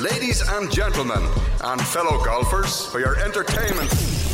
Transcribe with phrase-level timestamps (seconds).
[0.00, 1.22] Ladies and gentlemen,
[1.62, 3.90] and fellow golfers, for your entertainment.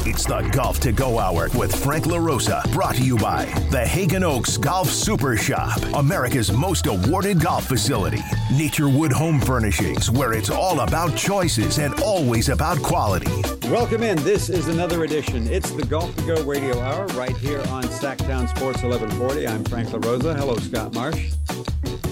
[0.07, 4.23] It's the Golf to Go Hour with Frank LaRosa, brought to you by the Haggin
[4.23, 8.19] Oaks Golf Super Shop, America's most awarded golf facility.
[8.53, 13.43] Naturewood Home Furnishings, where it's all about choices and always about quality.
[13.69, 14.23] Welcome in.
[14.23, 15.49] This is another edition.
[15.49, 19.49] It's the Golf to Go Radio Hour right here on Sacktown Sports 1140.
[19.49, 20.37] I'm Frank LaRosa.
[20.37, 21.33] Hello, Scott Marsh.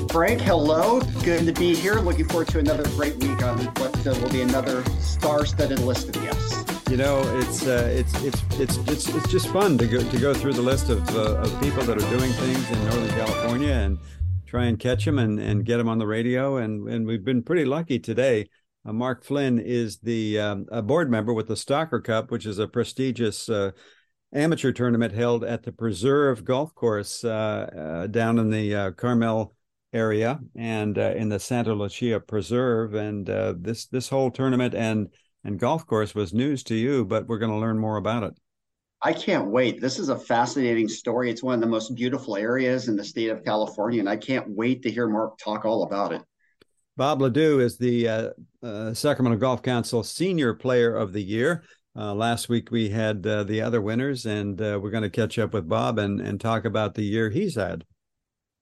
[0.09, 1.01] Frank, hello.
[1.23, 1.95] Good to be here.
[1.95, 6.91] Looking forward to another great week on what will be another star-studded list of guests.
[6.91, 10.35] You know, it's uh, it's it's it's it's it's just fun to go to go
[10.35, 13.99] through the list of uh, of people that are doing things in Northern California and
[14.47, 16.59] try and catch them and and get them on the radio.
[16.59, 18.49] And and we've been pretty lucky today.
[18.87, 22.59] Uh, Mark Flynn is the um, a board member with the Stocker Cup, which is
[22.59, 23.73] a prestigious uh,
[24.33, 27.29] amateur tournament held at the Preserve Golf Course uh,
[27.77, 29.55] uh, down in the Carmel
[29.95, 32.95] area and uh, in the Santa Lucia Preserve.
[32.95, 35.09] And uh, this this whole tournament and
[35.45, 38.35] and golf course was news to you, but we're going to learn more about it.
[39.03, 39.83] I can't wait.
[39.83, 41.31] This is a fascinating story.
[41.31, 44.49] It's one of the most beautiful areas in the state of California, and I can't
[44.49, 46.23] wait to hear Mark talk all about it.
[46.97, 48.31] Bob Ladue is the uh,
[48.63, 51.65] uh, Sacramento Golf Council Senior Player of the Year.
[51.97, 55.39] Uh, last week we had uh, the other winners, and uh, we're going to catch
[55.39, 57.85] up with Bob and, and talk about the year he's had.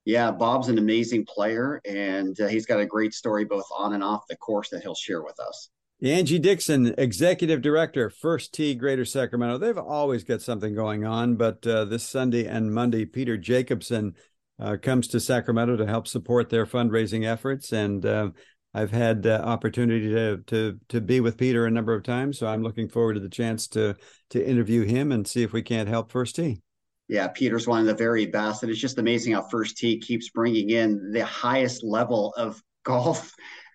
[0.04, 4.02] Yeah, Bob's an amazing player, and uh, he's got a great story both on and
[4.02, 5.70] off the course that he'll share with us.
[6.02, 9.58] Angie Dixon, Executive Director, First Tee Greater Sacramento.
[9.58, 14.14] They've always got something going on, but uh, this Sunday and Monday, Peter Jacobson
[14.58, 17.72] uh, comes to Sacramento to help support their fundraising efforts.
[17.72, 18.30] And uh,
[18.74, 22.62] I've had opportunity to, to to be with Peter a number of times, so I'm
[22.62, 23.94] looking forward to the chance to
[24.30, 26.62] to interview him and see if we can't help First Tee.
[27.08, 30.30] Yeah, Peter's one of the very best, and it's just amazing how First Tee keeps
[30.30, 33.32] bringing in the highest level of golf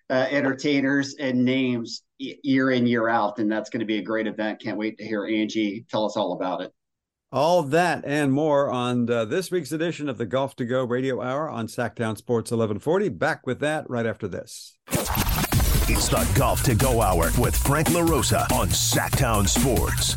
[0.10, 4.28] uh, entertainers and names year in year out, and that's going to be a great
[4.28, 4.62] event.
[4.62, 6.74] Can't wait to hear Angie tell us all about it.
[7.30, 11.22] All that and more on the, this week's edition of the Golf to Go Radio
[11.22, 13.10] Hour on Sacktown Sports 1140.
[13.10, 14.78] Back with that right after this.
[15.90, 20.16] It's the Golf to Go Hour with Frank LaRosa on Sacktown Sports.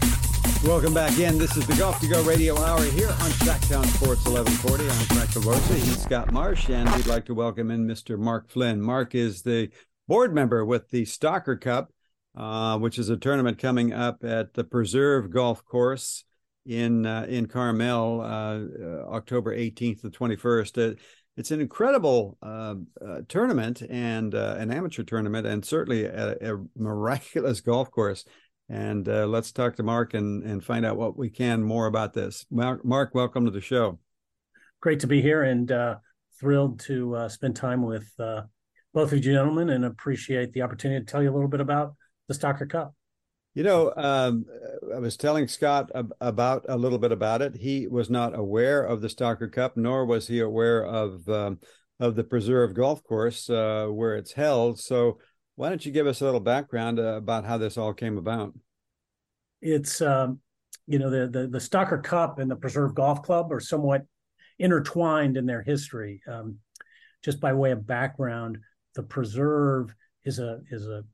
[0.65, 1.39] Welcome back in.
[1.39, 4.85] This is the Golf to Go Radio Hour here on Sacktown Sports 1140.
[4.85, 5.75] I'm Frank LaRosa.
[5.75, 8.19] He's Scott Marsh, and we'd like to welcome in Mr.
[8.19, 8.83] Mark Flynn.
[8.83, 9.71] Mark is the
[10.07, 11.95] board member with the Stocker Cup,
[12.37, 16.25] uh, which is a tournament coming up at the Preserve Golf Course
[16.67, 20.93] in uh, in Carmel, uh, uh October 18th to 21st.
[20.93, 20.95] Uh,
[21.39, 22.75] it's an incredible uh,
[23.29, 28.27] tournament and an amateur tournament, and certainly a, a miraculous golf course.
[28.71, 32.47] And let's talk to Mark and and find out what we can more about this.
[32.51, 33.99] Mark, Mark welcome to the show.
[34.81, 35.73] Great to be here, and
[36.39, 38.09] thrilled to spend time with
[38.95, 41.95] both of you gentlemen and appreciate the opportunity to tell you a little bit about
[42.29, 42.95] the Stocker Cup.
[43.55, 44.45] You know, um,
[44.95, 47.57] I was telling Scott ab- about a little bit about it.
[47.57, 51.59] He was not aware of the Stocker Cup, nor was he aware of um,
[51.99, 54.79] of the Preserve Golf Course uh, where it's held.
[54.79, 55.19] So,
[55.57, 58.55] why don't you give us a little background uh, about how this all came about?
[59.61, 60.41] It's um,
[60.87, 64.07] you know the, the the Stocker Cup and the Preserve Golf Club are somewhat
[64.59, 66.23] intertwined in their history.
[66.29, 66.59] Um,
[67.23, 68.59] just by way of background,
[68.95, 69.95] the preserve
[70.25, 71.05] is a is a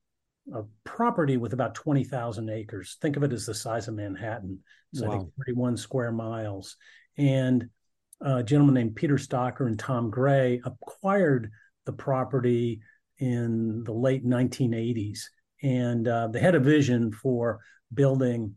[0.55, 2.99] a property with about 20,000 acres.
[3.01, 4.61] Think of it as the size of Manhattan.
[4.93, 5.09] It's wow.
[5.09, 6.77] I think 31 square miles.
[7.19, 7.69] And
[8.21, 11.51] a gentleman named Peter Stocker and Tom Gray acquired
[11.85, 12.81] the property
[13.19, 15.21] in the late 1980s.
[15.63, 17.61] And uh, they had a vision for
[17.93, 18.55] building,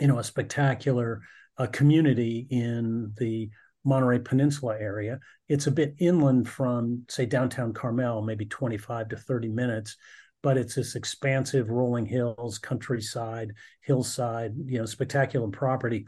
[0.00, 1.22] you know, a spectacular
[1.58, 3.50] uh, community in the
[3.84, 5.18] Monterey Peninsula area.
[5.48, 9.96] It's a bit inland from, say, downtown Carmel, maybe 25 to 30 minutes,
[10.42, 16.06] but it's this expansive rolling hills, countryside, hillside, you know, spectacular property.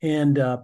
[0.00, 0.58] And uh,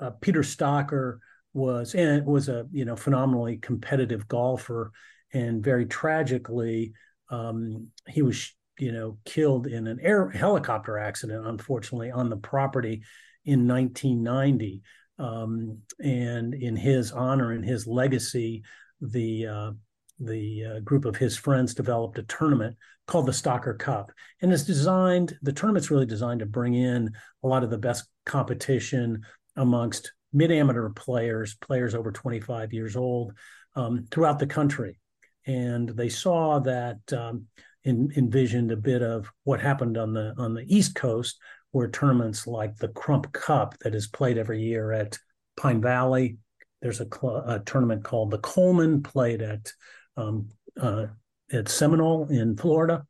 [0.00, 1.18] uh, Peter Stocker
[1.52, 4.90] was and was a you know phenomenally competitive golfer,
[5.34, 6.92] and very tragically,
[7.28, 13.02] um, he was you know killed in an air helicopter accident, unfortunately, on the property
[13.44, 14.82] in 1990.
[15.16, 18.64] Um, and in his honor and his legacy,
[19.00, 19.70] the uh,
[20.18, 22.76] the uh, group of his friends developed a tournament
[23.06, 25.36] called the Stalker Cup, and it's designed.
[25.42, 29.22] The tournament's really designed to bring in a lot of the best competition
[29.56, 33.32] amongst mid-amateur players, players over 25 years old,
[33.76, 34.98] um, throughout the country.
[35.46, 37.46] And they saw that um,
[37.84, 41.38] in, envisioned a bit of what happened on the on the East Coast,
[41.70, 45.18] where tournaments like the Crump Cup that is played every year at
[45.56, 46.38] Pine Valley.
[46.80, 49.72] There's a, cl- a tournament called the Coleman, played at
[50.16, 50.48] um,
[50.80, 51.06] uh,
[51.52, 53.04] at Seminole in Florida,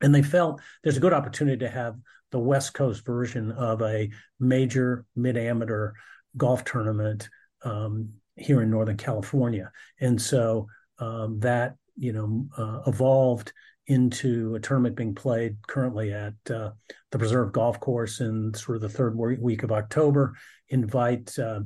[0.00, 1.96] and they felt there's a good opportunity to have
[2.30, 5.92] the West Coast version of a major mid amateur
[6.36, 7.28] golf tournament
[7.64, 9.70] um, here in Northern California,
[10.00, 10.66] and so
[10.98, 13.52] um, that you know uh, evolved
[13.86, 16.70] into a tournament being played currently at uh,
[17.10, 20.34] the Preserve Golf Course in sort of the third week of October.
[20.68, 21.60] Invite uh,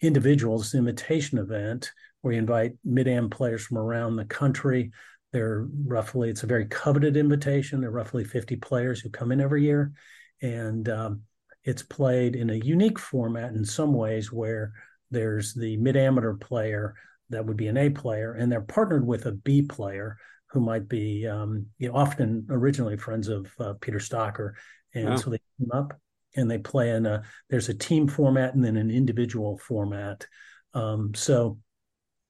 [0.00, 1.90] individuals invitation event
[2.20, 4.92] where you invite mid-am players from around the country.
[5.32, 7.80] They're roughly it's a very coveted invitation.
[7.80, 9.92] There are roughly 50 players who come in every year,
[10.40, 11.22] and um,
[11.64, 14.72] it's played in a unique format in some ways where
[15.10, 16.94] there's the mid-amateur player
[17.34, 20.16] that would be an A player, and they're partnered with a B player
[20.50, 24.52] who might be um, you know often originally friends of uh, Peter Stocker,
[24.94, 25.16] and wow.
[25.16, 25.98] so they come up
[26.36, 30.26] and they play in a there's a team format and then an individual format.
[30.72, 31.58] Um, so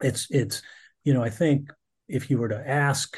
[0.01, 0.63] it's it's
[1.05, 1.71] you know I think
[2.09, 3.17] if you were to ask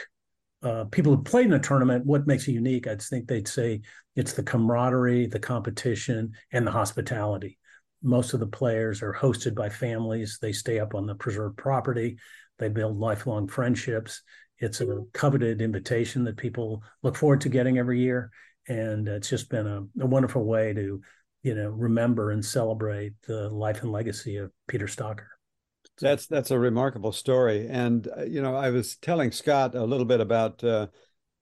[0.63, 3.83] uh, people who played in a tournament what makes it unique, I'd think they'd say
[4.15, 7.59] it's the camaraderie, the competition, and the hospitality.
[8.07, 10.39] Most of the players are hosted by families.
[10.41, 12.17] They stay up on the preserved property.
[12.59, 14.23] They build lifelong friendships
[14.59, 18.31] it's a coveted invitation that people look forward to getting every year,
[18.69, 21.01] and it's just been a, a wonderful way to,
[21.43, 25.27] you know, remember and celebrate the life and legacy of Peter Stocker.
[26.01, 30.05] That's that's a remarkable story, and uh, you know, I was telling Scott a little
[30.05, 30.89] bit about uh,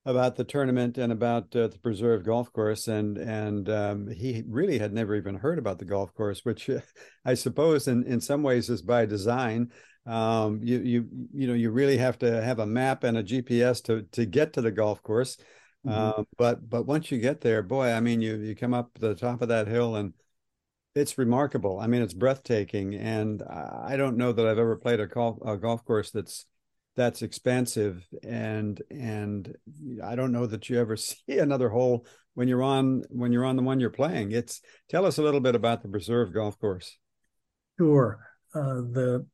[0.07, 4.79] about the tournament and about uh, the preserved golf course, and and um, he really
[4.79, 6.69] had never even heard about the golf course, which
[7.25, 9.71] I suppose in in some ways is by design
[10.07, 13.83] um, you you you know you really have to have a map and a GPS
[13.85, 15.37] to to get to the golf course.
[15.87, 16.21] Mm-hmm.
[16.21, 19.15] Uh, but but once you get there, boy, I mean, you you come up the
[19.15, 20.13] top of that hill and
[20.95, 21.81] it's remarkable.
[21.81, 25.57] I mean, it's breathtaking, and I don't know that I've ever played a golf a
[25.57, 26.47] golf course that's
[26.97, 29.55] that's expansive and and
[30.03, 33.57] I don't know that you ever see another hole when you're on when you're on
[33.57, 34.33] the one you're playing.
[34.33, 36.97] It's tell us a little bit about the preserve golf course.
[37.79, 38.21] Sure.
[38.55, 39.27] Uh, the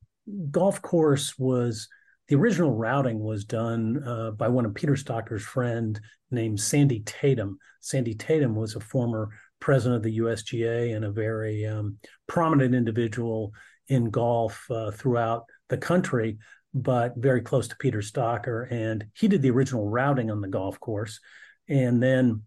[0.50, 1.88] golf course was
[2.28, 7.58] the original routing was done uh, by one of Peter Stocker's friend named Sandy Tatum.
[7.80, 11.98] Sandy Tatum was a former president of the USGA and a very um,
[12.28, 13.52] prominent individual
[13.88, 16.38] in golf uh, throughout the country,
[16.72, 18.70] but very close to Peter Stocker.
[18.70, 21.20] And he did the original routing on the golf course.
[21.68, 22.42] And then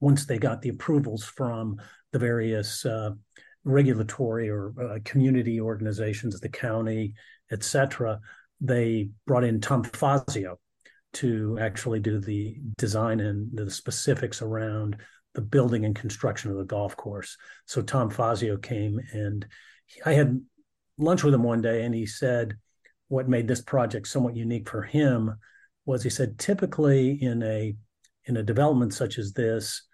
[0.00, 1.76] once they got the approvals from
[2.12, 3.10] the various uh,
[3.64, 7.14] regulatory or uh, community organizations, the county,
[7.50, 8.20] et cetera,
[8.60, 10.58] they brought in Tom Fazio
[11.14, 14.96] to actually do the design and the specifics around
[15.34, 17.36] the building and construction of the golf course.
[17.66, 19.46] So Tom Fazio came and
[20.04, 20.40] I had
[20.98, 22.56] lunch with him one day and he said
[23.08, 25.36] what made this project somewhat unique for him
[25.84, 27.74] was he said typically in a
[28.24, 29.86] in a development such as this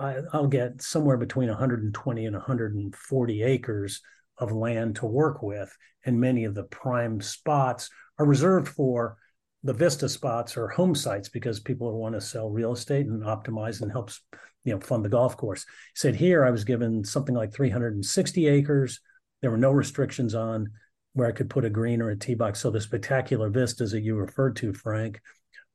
[0.00, 4.00] I, will get somewhere between 120 and 140 acres
[4.38, 5.74] of land to work with,
[6.04, 9.18] and many of the prime spots are reserved for
[9.64, 13.82] the vista spots or home sites because people want to sell real estate and optimize
[13.82, 14.20] and helps
[14.64, 15.64] you know fund the golf course.
[15.64, 19.00] He said here I was given something like 360 acres.
[19.42, 20.70] There were no restrictions on
[21.18, 22.60] where I could put a green or a tee box.
[22.60, 25.20] So the spectacular vistas that you referred to, Frank,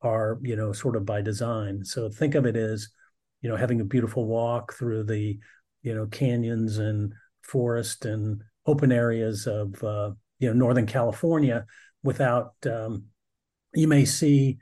[0.02, 1.86] are you know sort of by design.
[1.86, 2.90] So think of it as
[3.42, 5.38] you know having a beautiful walk through the
[5.84, 11.66] you know canyons and forest and open areas of uh, you know northern california
[12.04, 13.04] without um,
[13.76, 14.58] you may see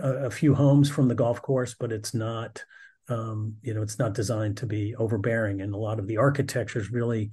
[0.00, 2.64] a, a, few homes from the golf course but it's not
[3.08, 6.78] um, you know it's not designed to be overbearing and a lot of the architecture
[6.78, 7.30] is really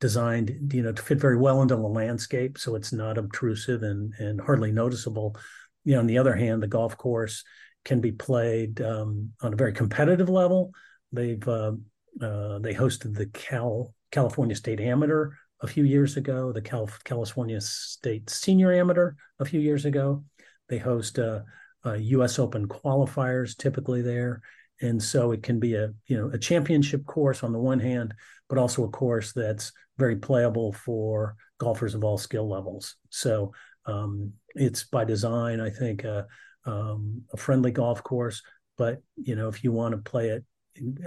[0.00, 4.14] designed you know to fit very well into the landscape so it's not obtrusive and
[4.18, 5.36] and hardly noticeable
[5.84, 7.44] you know on the other hand the golf course
[7.84, 10.72] can be played um, on a very competitive level.
[11.12, 11.72] They've uh,
[12.20, 15.30] uh, they hosted the Cal California State Amateur
[15.60, 20.24] a few years ago, the Cal- California State Senior Amateur a few years ago.
[20.68, 21.40] They host uh,
[21.86, 22.38] U.S.
[22.38, 24.42] Open qualifiers typically there,
[24.80, 28.14] and so it can be a you know a championship course on the one hand,
[28.50, 32.96] but also a course that's very playable for golfers of all skill levels.
[33.08, 33.52] So
[33.86, 36.24] um, it's by design, I think, uh,
[36.66, 38.42] um, a friendly golf course.
[38.76, 40.44] But you know, if you want to play it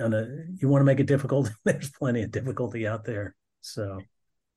[0.02, 1.52] on a, you want to make it difficult.
[1.66, 3.36] there's plenty of difficulty out there.
[3.62, 4.00] So,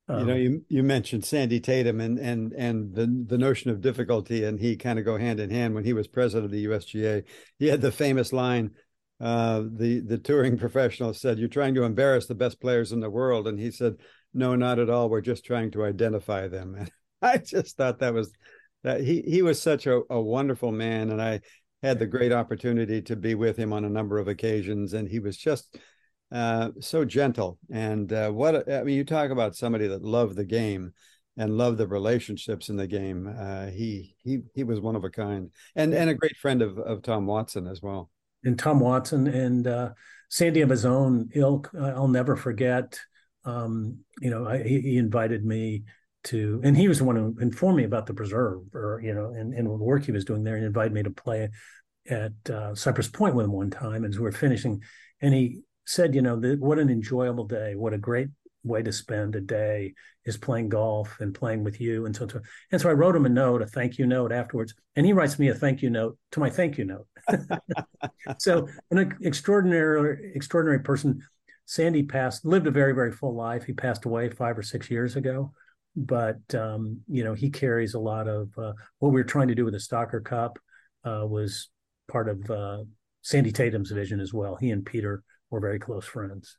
[0.09, 3.81] you know, um, you you mentioned Sandy Tatum and and and the the notion of
[3.81, 5.75] difficulty, and he kind of go hand in hand.
[5.75, 7.23] When he was president of the USGA,
[7.59, 8.71] he had the famous line.
[9.19, 13.09] Uh, the the touring professional said, "You're trying to embarrass the best players in the
[13.09, 13.95] world," and he said,
[14.33, 15.09] "No, not at all.
[15.09, 18.31] We're just trying to identify them." And I just thought that was
[18.83, 21.41] that he he was such a, a wonderful man, and I
[21.81, 25.19] had the great opportunity to be with him on a number of occasions, and he
[25.19, 25.77] was just
[26.31, 27.57] uh, so gentle.
[27.71, 30.93] And uh, what I mean, you talk about somebody that loved the game
[31.37, 33.27] and loved the relationships in the game.
[33.27, 36.77] Uh, he he he was one of a kind, and and a great friend of
[36.77, 38.09] of Tom Watson as well.
[38.43, 39.89] And Tom Watson and uh,
[40.29, 41.71] Sandy of his own ilk.
[41.79, 42.99] I'll never forget.
[43.43, 45.83] Um, you know, I, he invited me
[46.25, 49.33] to, and he was the one who informed me about the preserve, or you know,
[49.33, 51.49] and, and the work he was doing there, and invited me to play
[52.09, 54.81] at uh, Cypress Point with him one time as we were finishing,
[55.21, 58.27] and he said, you know, the, what an enjoyable day, what a great
[58.63, 59.93] way to spend a day
[60.25, 62.27] is playing golf and playing with you and so
[62.71, 65.39] and so I wrote him a note, a thank you note afterwards, and he writes
[65.39, 67.07] me a thank you note to my thank you note.
[68.39, 71.21] so an extraordinary extraordinary person.
[71.69, 73.65] Sandy passed lived a very very full life.
[73.65, 75.51] He passed away five or six years ago,
[75.95, 79.55] but um, you know he carries a lot of uh, what we were trying to
[79.55, 80.59] do with the Stocker Cup
[81.03, 81.69] uh, was
[82.07, 82.83] part of uh,
[83.21, 84.55] Sandy Tatum's vision as well.
[84.55, 86.57] He and Peter were very close friends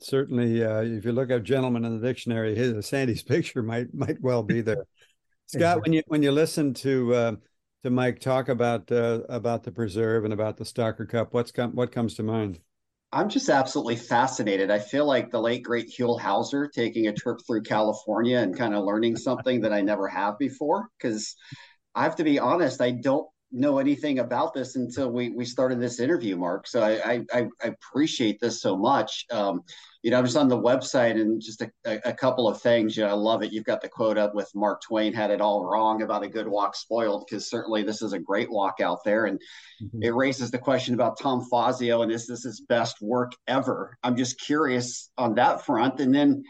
[0.00, 4.20] certainly uh, if you look up gentleman in the dictionary his sandy's picture might might
[4.20, 4.84] well be there
[5.46, 7.32] scott when you when you listen to uh,
[7.84, 11.34] to mike talk about uh, about the preserve and about the stocker cup.
[11.34, 12.60] What's come what comes to mind?
[13.12, 14.70] I'm just absolutely fascinated.
[14.70, 18.74] I feel like the late great huell howser taking a trip through california and kind
[18.74, 21.36] of learning something that i never have before because
[21.94, 25.80] i have to be honest i don't know anything about this until we we started
[25.80, 26.66] this interview, Mark.
[26.66, 29.24] So I I, I appreciate this so much.
[29.30, 29.62] Um,
[30.02, 32.94] you know, I was on the website and just a, a, couple of things.
[32.94, 33.52] You know, I love it.
[33.52, 36.46] You've got the quote up with Mark Twain had it all wrong about a good
[36.46, 39.40] walk spoiled because certainly this is a great walk out there, and
[39.82, 40.02] mm-hmm.
[40.02, 43.96] it raises the question about Tom Fazio and is this his best work ever?
[44.02, 46.44] I'm just curious on that front, and then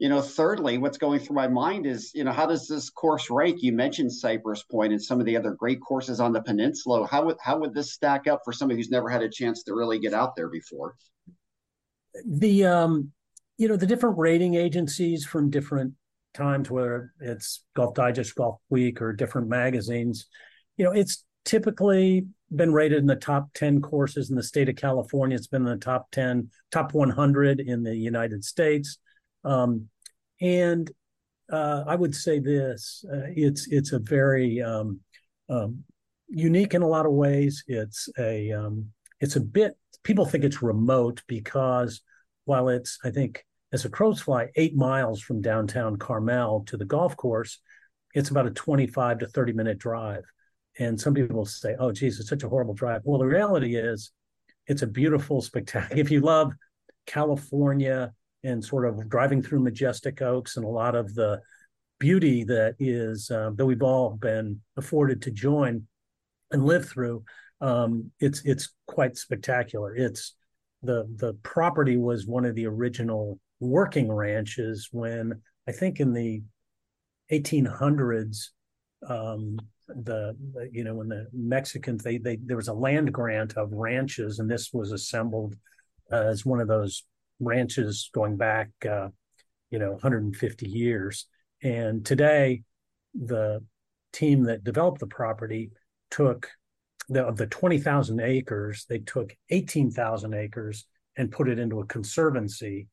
[0.00, 3.28] you know, thirdly, what's going through my mind is, you know, how does this course
[3.28, 3.62] rank?
[3.62, 7.06] You mentioned Cypress Point and some of the other great courses on the peninsula.
[7.06, 9.74] How would how would this stack up for somebody who's never had a chance to
[9.74, 10.96] really get out there before?
[12.26, 13.12] The um,
[13.58, 15.92] you know, the different rating agencies from different
[16.32, 20.28] times, whether it's Golf Digest, Golf Week, or different magazines,
[20.78, 22.26] you know, it's typically
[22.56, 25.36] been rated in the top 10 courses in the state of California.
[25.36, 28.96] It's been in the top 10, top 100 in the United States.
[29.44, 29.88] Um,
[30.40, 30.90] and
[31.50, 35.00] uh, I would say this: uh, it's it's a very um,
[35.48, 35.84] um,
[36.28, 37.64] unique in a lot of ways.
[37.66, 38.86] It's a um,
[39.20, 42.00] it's a bit people think it's remote because
[42.44, 46.84] while it's I think as a crow's fly eight miles from downtown Carmel to the
[46.84, 47.60] golf course,
[48.14, 50.24] it's about a twenty five to thirty minute drive.
[50.78, 54.12] And some people say, "Oh, geez, it's such a horrible drive." Well, the reality is,
[54.66, 56.00] it's a beautiful spectacular.
[56.00, 56.52] If you love
[57.06, 61.40] California and sort of driving through majestic oaks and a lot of the
[61.98, 65.86] beauty that is uh, that we've all been afforded to join
[66.50, 67.22] and live through
[67.60, 69.94] um, it's it's quite spectacular.
[69.94, 70.34] It's
[70.82, 76.42] the the property was one of the original working ranches when i think in the
[77.30, 78.48] 1800s
[79.06, 80.34] um, the,
[80.72, 84.50] you know when the mexicans they they there was a land grant of ranches and
[84.50, 85.54] this was assembled
[86.10, 87.04] as one of those
[87.40, 89.08] ranches going back, uh,
[89.70, 91.26] you know, 150 years.
[91.62, 92.62] And today,
[93.14, 93.64] the
[94.12, 95.70] team that developed the property
[96.10, 96.48] took
[97.08, 102.88] the, of the 20,000 acres, they took 18,000 acres and put it into a conservancy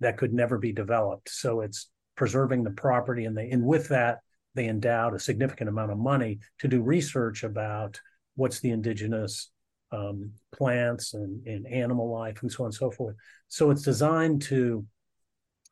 [0.00, 1.28] that could never be developed.
[1.28, 4.20] So it's preserving the property, and they and with that
[4.54, 8.00] they endowed a significant amount of money to do research about
[8.36, 9.50] what's the indigenous
[9.92, 13.16] um, plants and, and animal life and so on and so forth.
[13.48, 14.84] So it's designed to,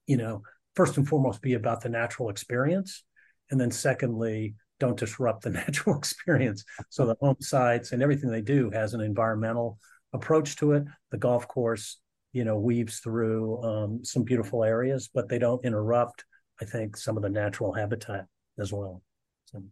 [0.06, 0.42] you know,
[0.74, 3.04] first and foremost be about the natural experience.
[3.50, 6.64] And then secondly, don't disrupt the natural experience.
[6.90, 9.78] So the home sites and everything they do has an environmental
[10.12, 10.84] approach to it.
[11.10, 11.98] The golf course,
[12.32, 16.24] you know, weaves through um, some beautiful areas, but they don't interrupt,
[16.60, 18.26] I think, some of the natural habitat
[18.58, 19.02] as well.
[19.46, 19.62] So.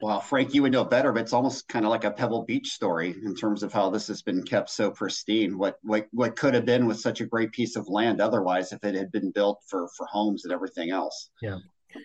[0.00, 2.68] Wow, Frank, you would know better, but it's almost kind of like a Pebble Beach
[2.68, 5.56] story in terms of how this has been kept so pristine.
[5.56, 8.82] What what what could have been with such a great piece of land otherwise if
[8.84, 11.30] it had been built for for homes and everything else.
[11.40, 11.58] Yeah.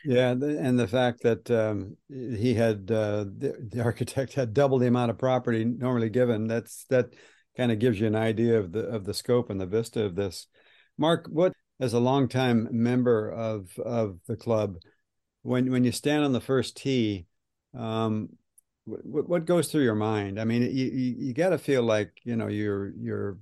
[0.06, 4.86] Yeah, and the fact that um, he had uh, the, the, architect had double the
[4.86, 7.16] amount of property normally given that's that
[7.58, 10.16] kind of gives you an idea of the of the scope and the vista of
[10.16, 10.46] this.
[10.98, 14.76] Mark, what as a longtime member of of the club,
[15.42, 17.26] when when you stand on the first tee
[17.78, 18.30] um,
[18.86, 20.40] what, what goes through your mind?
[20.40, 23.38] I mean, you you, you got to feel like you know you're you're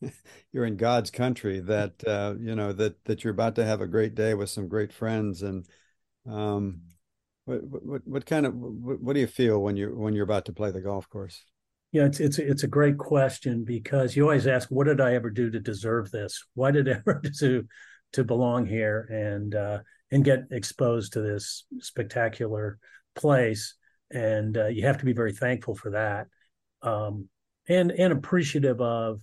[0.52, 1.60] you're in God's country.
[1.60, 4.68] That uh, you know that that you're about to have a great day with some
[4.68, 5.66] great friends, and
[6.26, 6.82] um,
[7.46, 10.46] What, what what kind of what, what do you feel when you're when you're about
[10.46, 11.44] to play the golf course?
[11.92, 15.30] Yeah, it's it's it's a great question because you always ask, "What did I ever
[15.30, 16.44] do to deserve this?
[16.54, 17.64] Why did I ever do
[18.12, 19.78] to belong here and uh,
[20.10, 22.78] and get exposed to this spectacular
[23.16, 23.74] place?"
[24.10, 26.28] And uh, you have to be very thankful for that,
[26.82, 27.28] um,
[27.68, 29.20] and and appreciative of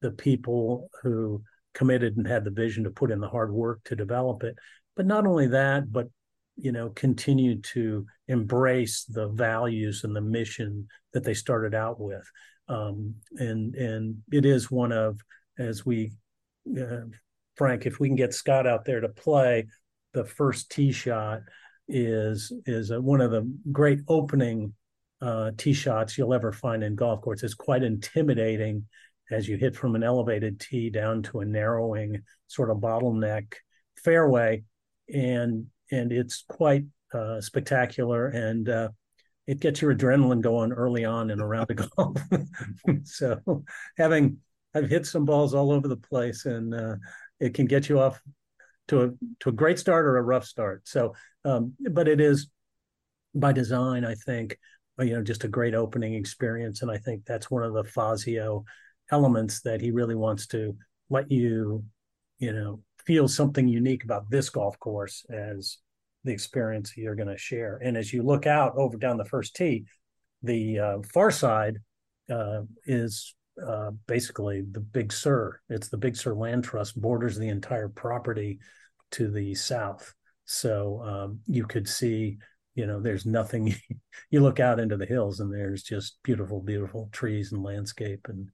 [0.00, 1.42] the people who
[1.74, 4.56] committed and had the vision to put in the hard work to develop it.
[4.96, 6.08] But not only that, but
[6.56, 12.28] you know continue to embrace the values and the mission that they started out with
[12.68, 15.20] um, and and it is one of
[15.58, 16.12] as we
[16.80, 17.06] uh,
[17.56, 19.66] frank if we can get scott out there to play
[20.12, 21.40] the first tee shot
[21.88, 24.72] is is a, one of the great opening
[25.20, 28.84] uh, tee shots you'll ever find in golf courts it's quite intimidating
[29.30, 33.54] as you hit from an elevated tee down to a narrowing sort of bottleneck
[33.96, 34.62] fairway
[35.12, 38.88] and and it's quite uh, spectacular and uh,
[39.46, 42.20] it gets your adrenaline going early on in a round of golf.
[43.04, 43.64] so
[43.96, 44.38] having
[44.74, 46.96] I've hit some balls all over the place and uh,
[47.38, 48.20] it can get you off
[48.88, 49.10] to a
[49.40, 50.82] to a great start or a rough start.
[50.86, 51.14] So
[51.44, 52.48] um, but it is
[53.34, 54.58] by design, I think,
[54.98, 56.82] you know, just a great opening experience.
[56.82, 58.64] And I think that's one of the Fazio
[59.10, 60.76] elements that he really wants to
[61.10, 61.84] let you,
[62.38, 65.78] you know, feel something unique about this golf course as
[66.22, 67.78] the experience you're going to share.
[67.82, 69.84] And as you look out over down the first tee,
[70.42, 71.78] the uh, far side
[72.30, 75.60] uh, is uh, basically the Big Sur.
[75.68, 78.58] It's the Big Sur Land Trust borders the entire property
[79.12, 80.14] to the south.
[80.44, 82.38] So um, you could see,
[82.74, 83.74] you know, there's nothing.
[84.30, 88.50] you look out into the hills and there's just beautiful, beautiful trees and landscape and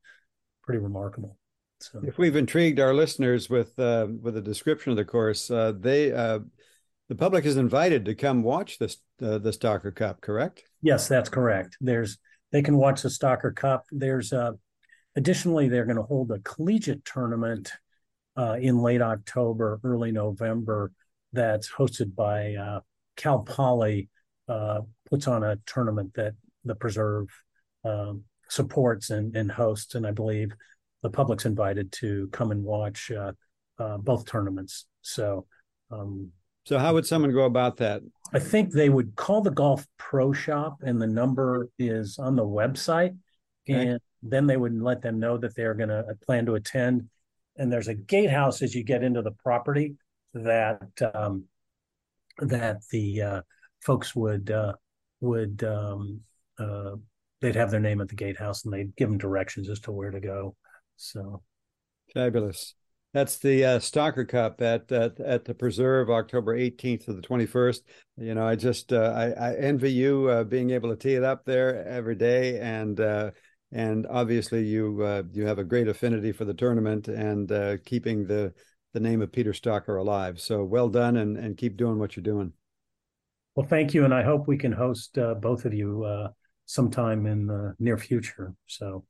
[0.63, 1.37] pretty remarkable.
[1.81, 5.73] So if we've intrigued our listeners with uh, with a description of the course, uh,
[5.79, 6.41] they uh,
[7.09, 10.63] the public is invited to come watch this uh, the Stocker Cup, correct?
[10.83, 11.79] Yes, that's correct.
[11.81, 12.19] There's
[12.53, 13.87] they can watch the Stocker Cup.
[13.91, 14.53] There's uh,
[15.21, 17.71] additionally they're going to hold a collegiate tournament
[18.39, 20.93] uh, in late October, early November.
[21.35, 22.81] That's hosted by uh,
[23.17, 24.09] Cal Poly.
[24.49, 26.33] Uh, puts on a tournament that
[26.65, 27.29] the preserve
[27.85, 30.53] um, supports and, and hosts, and I believe
[31.03, 33.33] the public's invited to come and watch uh,
[33.79, 34.87] uh, both tournaments.
[35.03, 35.47] So
[35.91, 36.31] um,
[36.65, 38.03] so how would someone go about that?
[38.33, 42.47] I think they would call the golf pro shop and the number is on the
[42.47, 43.17] website.
[43.69, 43.89] Okay.
[43.89, 47.09] And then they would let them know that they're going to uh, plan to attend.
[47.57, 49.97] And there's a gatehouse as you get into the property
[50.35, 50.81] that
[51.15, 51.45] um,
[52.39, 53.41] that the uh,
[53.81, 54.75] folks would uh,
[55.21, 56.21] would um,
[56.59, 56.97] uh,
[57.41, 60.11] they'd have their name at the gatehouse and they'd give them directions as to where
[60.11, 60.55] to go.
[60.97, 61.43] So
[62.15, 62.75] fabulous.
[63.13, 67.81] That's the uh, Stocker Cup at, at at the Preserve, October 18th to the 21st.
[68.17, 71.25] You know, I just uh, I, I, envy you uh, being able to tee it
[71.25, 73.33] up there every day, and uh,
[73.73, 78.27] and obviously you uh, you have a great affinity for the tournament and uh, keeping
[78.27, 78.53] the
[78.93, 80.41] the name of Peter Stocker alive.
[80.41, 82.53] So well done, and and keep doing what you're doing.
[83.55, 86.29] Well, thank you, and I hope we can host both of you
[86.67, 88.55] sometime in the near future.
[88.67, 89.05] So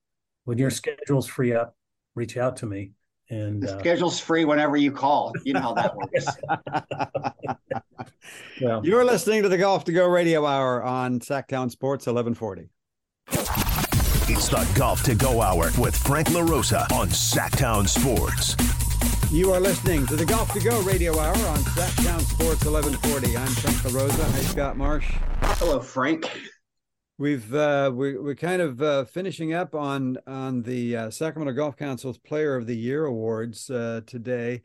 [0.44, 1.76] when your schedules free up,
[2.14, 2.92] reach out to me
[3.30, 5.32] and the uh, schedule's free whenever you call.
[5.44, 6.26] You know how that works.
[8.60, 12.70] well, you're listening to the Golf to Go Radio Hour on Sacktown Sports 1140.
[14.32, 18.54] It's the Golf to Go Hour with Frank LaRosa on Sacktown Sports.
[19.32, 23.36] You are listening to the Golf to Go Radio Hour on Sacktown Sports 1140.
[23.36, 24.30] I'm Frank LaRosa.
[24.30, 25.10] Hi, Scott Marsh.
[25.58, 26.30] Hello, Frank.
[27.18, 31.76] We've uh, we, we're kind of uh, finishing up on on the uh, Sacramento Golf
[31.76, 34.62] Council's Player of the Year awards uh, today.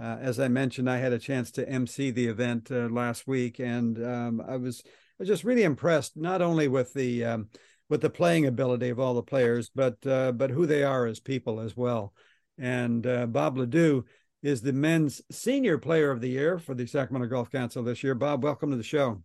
[0.00, 3.58] Uh, as I mentioned, I had a chance to MC the event uh, last week,
[3.58, 7.48] and um, I was I was just really impressed not only with the um,
[7.88, 11.60] with the playing ability of all the players, but but who they are as people
[11.60, 12.12] as well.
[12.58, 14.04] And Bob Ladue
[14.42, 18.14] is the men's senior player of the year for the Sacramento Golf Council this year.
[18.14, 19.22] Bob, welcome to the show.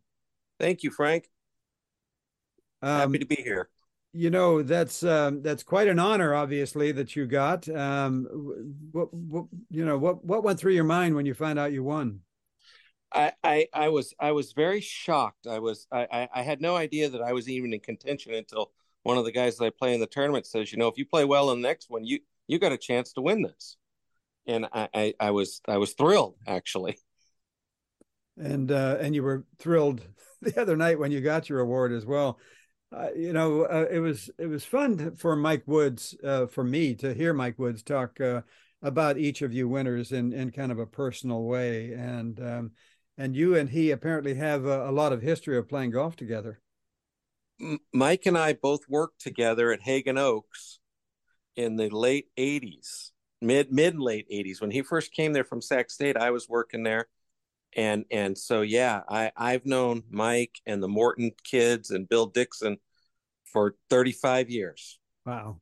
[0.60, 1.30] Thank you, Frank.
[2.82, 3.70] Um, Happy to be here.
[4.12, 7.68] You know that's um, that's quite an honor, obviously, that you got.
[7.68, 8.28] Um,
[8.92, 11.84] what, what, you know what what went through your mind when you found out you
[11.84, 12.20] won?
[13.44, 15.48] I, I, was I was very shocked.
[15.48, 18.72] I was I, I had no idea that I was even in contention until
[19.04, 21.06] one of the guys that I play in the tournament says, you know, if you
[21.06, 23.78] play well in the next one, you you got a chance to win this.
[24.48, 26.98] And I, I, I was I was thrilled actually.
[28.38, 30.02] And uh, and you were thrilled
[30.42, 32.40] the other night when you got your award as well
[32.94, 36.94] uh, you know, uh, it was it was fun for Mike Woods, uh, for me
[36.96, 38.42] to hear Mike Woods talk uh,
[38.82, 42.72] about each of you winners in in kind of a personal way, and um,
[43.18, 46.60] and you and he apparently have a, a lot of history of playing golf together.
[47.94, 50.80] Mike and I both worked together at Haggin Oaks
[51.56, 54.60] in the late 80s, mid mid late 80s.
[54.60, 57.08] When he first came there from Sac State, I was working there.
[57.76, 62.78] And and so yeah, I I've known Mike and the Morton kids and Bill Dixon
[63.46, 65.00] for 35 years.
[65.26, 65.60] Wow.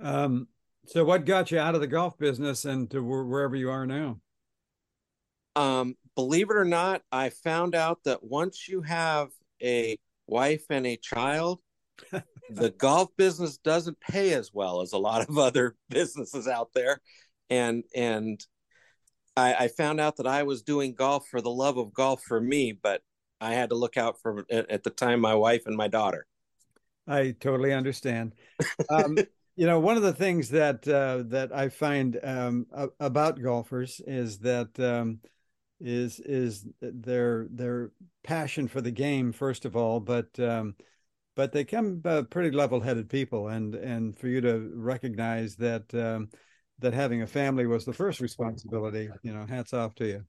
[0.00, 0.48] Um
[0.86, 4.20] so what got you out of the golf business and to wherever you are now?
[5.58, 9.28] Um believe it or not, I found out that once you have
[9.62, 11.60] a wife and a child,
[12.50, 17.00] the golf business doesn't pay as well as a lot of other businesses out there.
[17.50, 18.44] And and
[19.36, 22.40] I, I found out that I was doing golf for the love of golf for
[22.40, 23.02] me, but
[23.40, 26.26] I had to look out for at the time my wife and my daughter.
[27.06, 28.34] I totally understand.
[28.90, 29.16] Um,
[29.56, 32.66] you know, one of the things that uh, that I find um,
[33.00, 35.20] about golfers is that um,
[35.80, 37.92] is is their their
[38.24, 40.74] passion for the game first of all, but um,
[41.36, 46.28] but they come uh, pretty level-headed people, and and for you to recognize that um,
[46.80, 50.24] that having a family was the first responsibility, you know, hats off to you.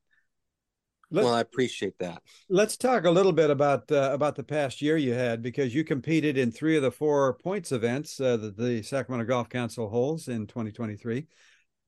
[1.12, 2.22] Let, well, I appreciate that.
[2.50, 5.84] Let's talk a little bit about uh, about the past year you had because you
[5.84, 10.28] competed in three of the four points events uh, that the Sacramento Golf Council holds
[10.28, 11.26] in 2023.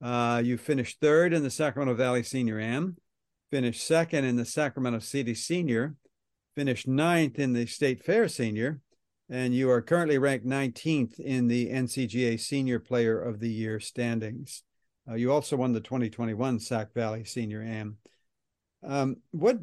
[0.02, 2.97] Uh, you finished third in the Sacramento Valley Senior Am,
[3.51, 5.95] finished second in the Sacramento City Senior,
[6.55, 8.79] finished ninth in the State Fair Senior,
[9.29, 14.63] and you are currently ranked 19th in the NCGA Senior Player of the Year standings.
[15.09, 17.97] Uh, you also won the 2021 Sac Valley Senior Am.
[18.83, 19.59] Um, what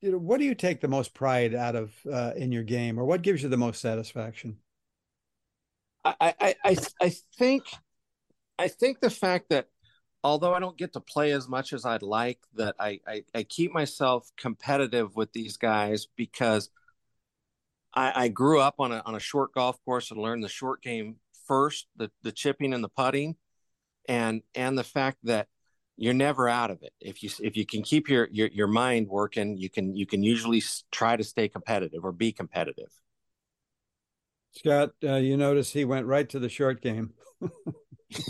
[0.00, 2.98] you know, what do you take the most pride out of uh, in your game,
[2.98, 4.58] or what gives you the most satisfaction?
[6.04, 7.64] I, I I I think
[8.58, 9.66] I think the fact that
[10.24, 13.42] although I don't get to play as much as I'd like, that I, I, I
[13.44, 16.70] keep myself competitive with these guys because
[17.94, 20.82] I, I, grew up on a on a short golf course and learned the short
[20.82, 23.36] game first, the the chipping and the putting,
[24.08, 25.48] and and the fact that
[25.96, 26.92] you're never out of it.
[27.00, 30.22] If you if you can keep your your, your mind working, you can you can
[30.22, 32.90] usually try to stay competitive or be competitive.
[34.52, 37.14] Scott, uh, you notice he went right to the short game.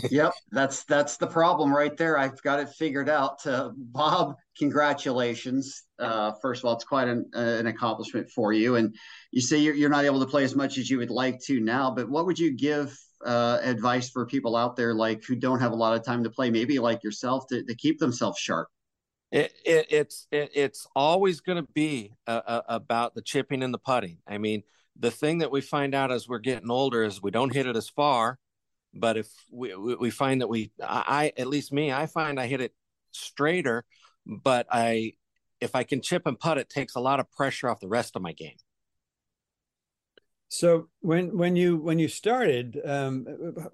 [0.09, 2.17] yep, that's that's the problem right there.
[2.17, 3.45] I've got it figured out.
[3.45, 5.83] Uh, Bob, congratulations.
[5.97, 8.75] Uh, first of all, it's quite an, uh, an accomplishment for you.
[8.75, 8.93] And
[9.31, 11.59] you say you're, you're not able to play as much as you would like to
[11.59, 15.59] now, but what would you give uh, advice for people out there like who don't
[15.59, 18.67] have a lot of time to play, maybe like yourself, to, to keep themselves sharp?
[19.31, 23.73] It, it, it's it, it's always going to be uh, uh, about the chipping and
[23.73, 24.17] the putting.
[24.27, 24.63] I mean,
[24.97, 27.77] the thing that we find out as we're getting older is we don't hit it
[27.77, 28.39] as far
[28.93, 32.61] but if we we find that we i at least me i find i hit
[32.61, 32.73] it
[33.11, 33.85] straighter
[34.25, 35.13] but i
[35.61, 38.15] if i can chip and putt it takes a lot of pressure off the rest
[38.15, 38.57] of my game.
[40.49, 43.25] So when when you when you started um,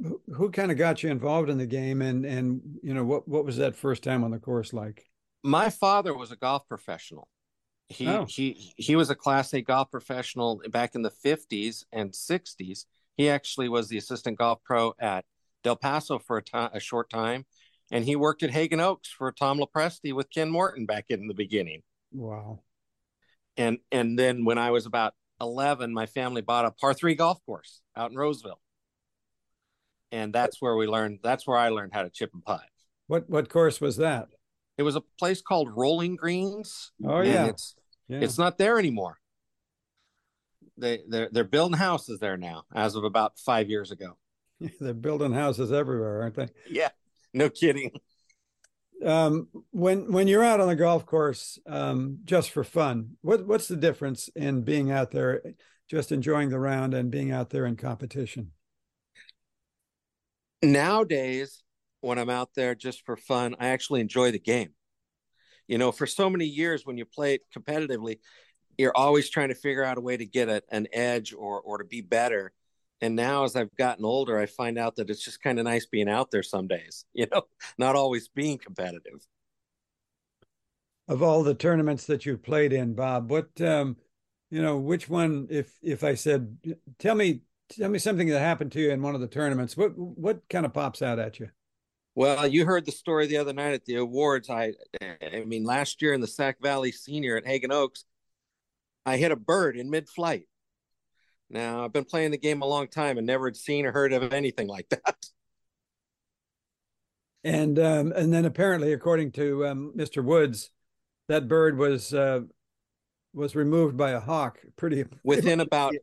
[0.04, 3.28] who, who kind of got you involved in the game and and you know what
[3.28, 5.06] what was that first time on the course like?
[5.42, 7.30] My father was a golf professional.
[7.88, 8.26] He oh.
[8.28, 13.30] he he was a class a golf professional back in the 50s and 60s he
[13.30, 15.26] actually was the assistant golf pro at
[15.64, 17.46] Del Paso for a, time, a short time,
[17.92, 21.34] and he worked at Haggin Oaks for Tom Lopresti with Ken Morton back in the
[21.34, 21.82] beginning.
[22.12, 22.60] Wow.
[23.58, 27.40] And and then when I was about 11, my family bought a par three golf
[27.46, 28.60] course out in Roseville,
[30.12, 31.20] and that's where we learned.
[31.24, 32.64] That's where I learned how to chip and putt.
[33.08, 34.28] What what course was that?
[34.78, 36.92] It was a place called Rolling Greens.
[37.04, 37.46] Oh yeah.
[37.46, 37.76] It's
[38.10, 38.20] yeah.
[38.20, 39.20] it's not there anymore
[40.78, 44.18] they they're they're building houses there now as of about five years ago.
[44.80, 46.50] they're building houses everywhere, aren't they?
[46.70, 46.90] Yeah,
[47.34, 47.92] no kidding.
[49.04, 53.68] Um, when when you're out on the golf course, um, just for fun, what what's
[53.68, 55.42] the difference in being out there,
[55.90, 58.52] just enjoying the round, and being out there in competition?
[60.64, 61.64] Nowadays,
[62.02, 64.70] when I'm out there just for fun, I actually enjoy the game.
[65.68, 68.20] You know, for so many years, when you play it competitively,
[68.78, 71.78] you're always trying to figure out a way to get a, an edge or or
[71.80, 72.54] to be better.
[73.02, 75.86] And now as i've gotten older i find out that it's just kind of nice
[75.86, 77.44] being out there some days you know
[77.78, 79.26] not always being competitive.
[81.08, 83.98] Of all the tournaments that you've played in bob what um
[84.50, 86.58] you know which one if if i said
[86.98, 89.98] tell me tell me something that happened to you in one of the tournaments what
[89.98, 91.50] what kind of pops out at you?
[92.16, 94.50] Well you heard the story the other night at the awards.
[94.50, 98.06] I i mean last year in the sac valley senior at haggin oaks
[99.06, 100.48] I hit a bird in mid flight.
[101.50, 104.14] Now, I've been playing the game a long time and never had seen or heard
[104.14, 105.16] of anything like that.
[107.44, 110.24] And um, and then apparently, according to um, Mr.
[110.24, 110.72] Woods,
[111.28, 112.42] that bird was uh,
[113.36, 115.94] was removed by a hawk pretty within about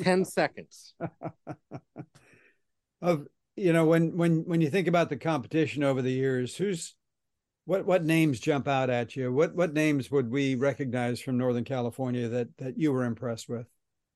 [0.00, 0.94] 10 seconds
[3.02, 6.94] of you know when when when you think about the competition over the years who's
[7.68, 9.30] what what names jump out at you?
[9.30, 13.66] What what names would we recognize from northern california that that you were impressed with?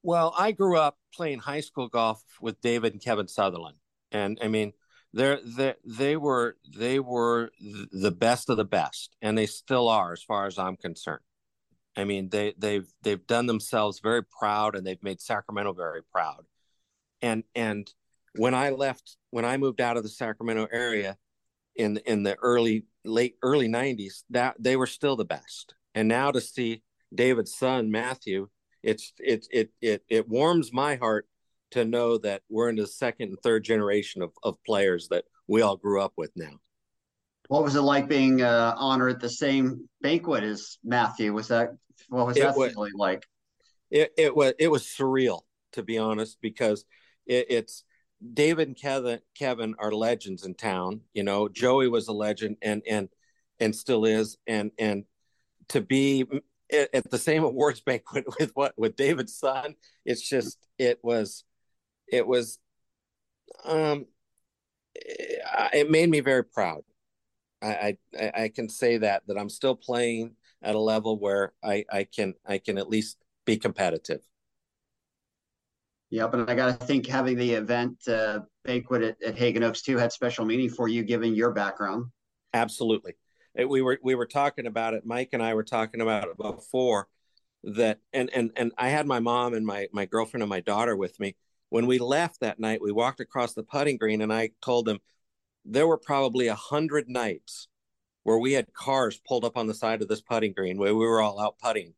[0.03, 3.77] Well i grew up playing high school golf with david and kevin sutherland.
[4.11, 4.73] And i mean
[5.13, 10.15] they're, they they were they were the best of the best and they still are
[10.15, 11.21] as far as i'm concerned.
[11.95, 16.47] I mean they they've they've done themselves very proud and they've made sacramento very proud.
[17.21, 17.93] And and
[18.35, 21.19] when i left when i moved out of the sacramento area
[21.77, 26.31] in in the early late early 90s that they were still the best and now
[26.31, 26.83] to see
[27.15, 28.49] david's son matthew
[28.83, 31.27] it's it it it, it warms my heart
[31.73, 35.63] to know that we're in the second and third generation of, of players that we
[35.63, 36.61] all grew up with now.
[37.49, 41.33] What was it like being uh, honored at the same banquet as Matthew?
[41.33, 41.71] Was that
[42.09, 43.25] what was it that was, feeling like?
[43.91, 45.41] It, it was it was surreal
[45.73, 46.85] to be honest because
[47.27, 47.85] it, it's
[48.35, 51.01] David and Kevin Kevin are legends in town.
[51.13, 53.09] You know, Joey was a legend and and
[53.61, 55.05] and still is and and
[55.69, 56.27] to be
[56.73, 61.45] at the same awards banquet with what with David's son, it's just it was
[62.09, 62.59] it was
[63.65, 64.07] um
[65.73, 66.83] it made me very proud
[67.63, 71.85] I, I i can say that that i'm still playing at a level where i
[71.91, 74.21] i can i can at least be competitive
[76.13, 79.97] yeah but i gotta think having the event uh, banquet at, at haggin oaks too
[79.97, 82.05] had special meaning for you given your background.
[82.55, 83.15] Absolutely.
[83.55, 86.37] It, we were we were talking about it mike and i were talking about it
[86.37, 87.09] before
[87.65, 90.97] that and and and i had my mom and my my girlfriend and my daughter
[90.97, 91.35] with me.
[91.71, 94.99] When we left that night, we walked across the putting green, and I told them
[95.65, 97.67] there were probably a hundred nights
[98.25, 101.07] where we had cars pulled up on the side of this putting green where we
[101.07, 101.95] were all out putting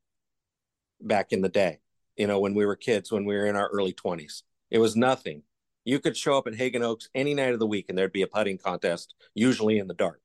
[1.00, 1.80] back in the day.
[2.16, 4.96] You know, when we were kids, when we were in our early twenties, it was
[4.96, 5.42] nothing.
[5.84, 8.22] You could show up at Haggin Oaks any night of the week, and there'd be
[8.22, 10.20] a putting contest, usually in the dark.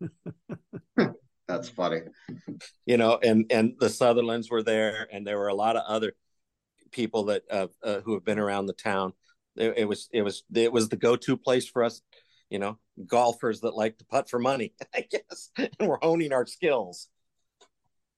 [1.46, 2.02] That's funny.
[2.86, 6.12] You know, and and the Sutherlands were there, and there were a lot of other
[6.90, 9.12] people that uh, uh, who have been around the town.
[9.56, 12.02] It, it, was it was it was the go-to place for us,
[12.50, 16.46] you know, golfers that like to putt for money, I guess, and we're honing our
[16.46, 17.08] skills.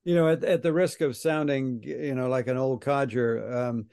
[0.04, 3.86] You know, at, at the risk of sounding, you know, like an old codger, um,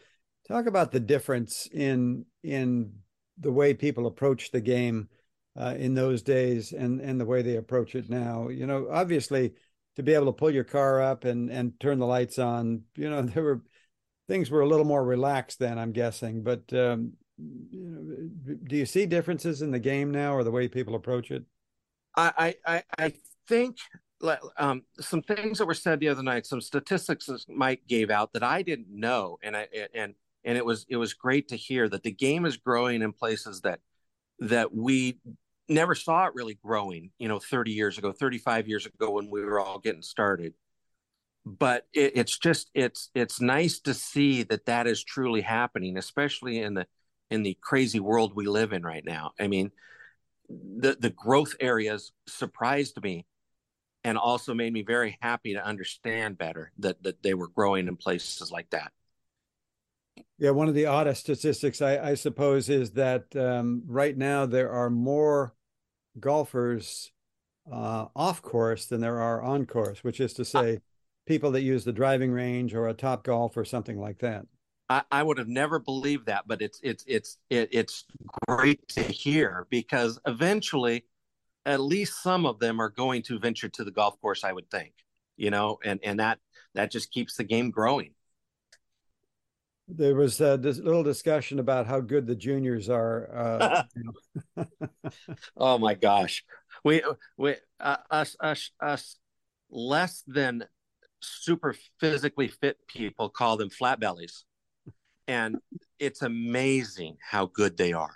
[0.47, 2.93] talk about the difference in in
[3.37, 5.09] the way people approach the game
[5.57, 8.49] uh, in those days and and the way they approach it now.
[8.49, 9.53] You know, obviously,
[9.95, 13.09] to be able to pull your car up and and turn the lights on, you
[13.09, 13.61] know, there were
[14.27, 16.43] things were a little more relaxed then, I'm guessing.
[16.43, 20.67] But um, you know, do you see differences in the game now, or the way
[20.67, 21.43] people approach it?
[22.15, 23.13] I I, I
[23.47, 23.77] think
[24.57, 28.33] um, some things that were said the other night, some statistics that Mike gave out
[28.33, 31.87] that I didn't know, and I and and it was it was great to hear
[31.89, 33.79] that the game is growing in places that
[34.39, 35.19] that we
[35.67, 37.11] never saw it really growing.
[37.19, 40.53] You know, 30 years ago, 35 years ago, when we were all getting started
[41.45, 46.59] but it, it's just it's it's nice to see that that is truly happening especially
[46.59, 46.85] in the
[47.29, 49.71] in the crazy world we live in right now i mean
[50.49, 53.25] the the growth areas surprised me
[54.03, 57.95] and also made me very happy to understand better that that they were growing in
[57.95, 58.91] places like that
[60.37, 64.71] yeah one of the oddest statistics i, I suppose is that um, right now there
[64.71, 65.53] are more
[66.19, 67.11] golfers
[67.71, 70.79] uh, off course than there are on course which is to say
[71.29, 74.45] people that use the driving range or a top golf or something like that.
[74.89, 78.05] I, I would have never believed that, but it's it's it's it, it's
[78.47, 81.05] great to hear because eventually,
[81.65, 84.43] at least some of them are going to venture to the golf course.
[84.43, 84.93] I would think,
[85.37, 86.39] you know, and and that
[86.75, 88.13] that just keeps the game growing.
[89.87, 93.29] There was a little discussion about how good the juniors are.
[93.33, 93.83] Uh,
[95.57, 96.43] oh my gosh,
[96.83, 97.01] we
[97.37, 99.17] we uh, us us us
[99.69, 100.65] less than
[101.21, 104.45] super physically fit people call them flat bellies.
[105.27, 105.57] And
[105.99, 108.13] it's amazing how good they are.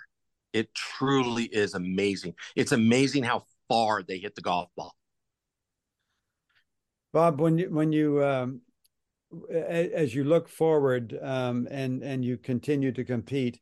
[0.54, 2.34] It truly is amazing.
[2.56, 4.94] It's amazing how far they hit the golf ball.
[7.12, 8.60] Bob, when you when you um,
[9.50, 13.58] as you look forward um, and and you continue to compete,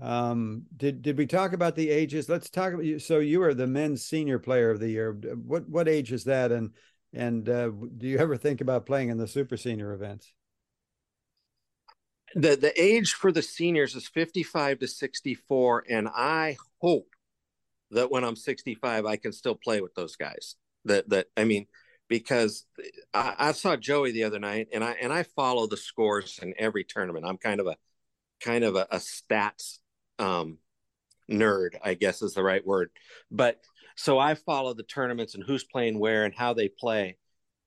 [0.00, 2.28] um, did did we talk about the ages?
[2.28, 2.98] Let's talk about you.
[2.98, 5.12] So you are the men's senior player of the year.
[5.12, 6.52] What what age is that?
[6.52, 6.70] And
[7.12, 10.32] and uh, do you ever think about playing in the super senior events?
[12.34, 17.08] The the age for the seniors is 55 to 64 and I hope
[17.90, 20.56] that when I'm 65 I can still play with those guys.
[20.84, 21.66] That that I mean
[22.08, 22.64] because
[23.12, 26.54] I, I, saw Joey the other night, and I and I follow the scores in
[26.58, 27.26] every tournament.
[27.26, 27.76] I'm kind of a
[28.40, 29.78] kind of a, a stats
[30.18, 30.58] um,
[31.30, 32.90] nerd, I guess is the right word.
[33.30, 33.60] But
[33.96, 37.16] so I follow the tournaments and who's playing where and how they play.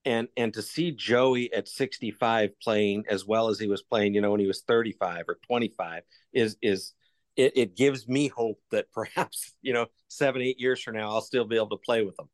[0.10, 4.22] And and to see Joey at 65 playing as well as he was playing, you
[4.22, 6.02] know, when he was 35 or 25
[6.34, 6.93] is is
[7.36, 11.22] it, it gives me hope that perhaps, you know, seven, eight years from now, I'll
[11.22, 12.28] still be able to play with them.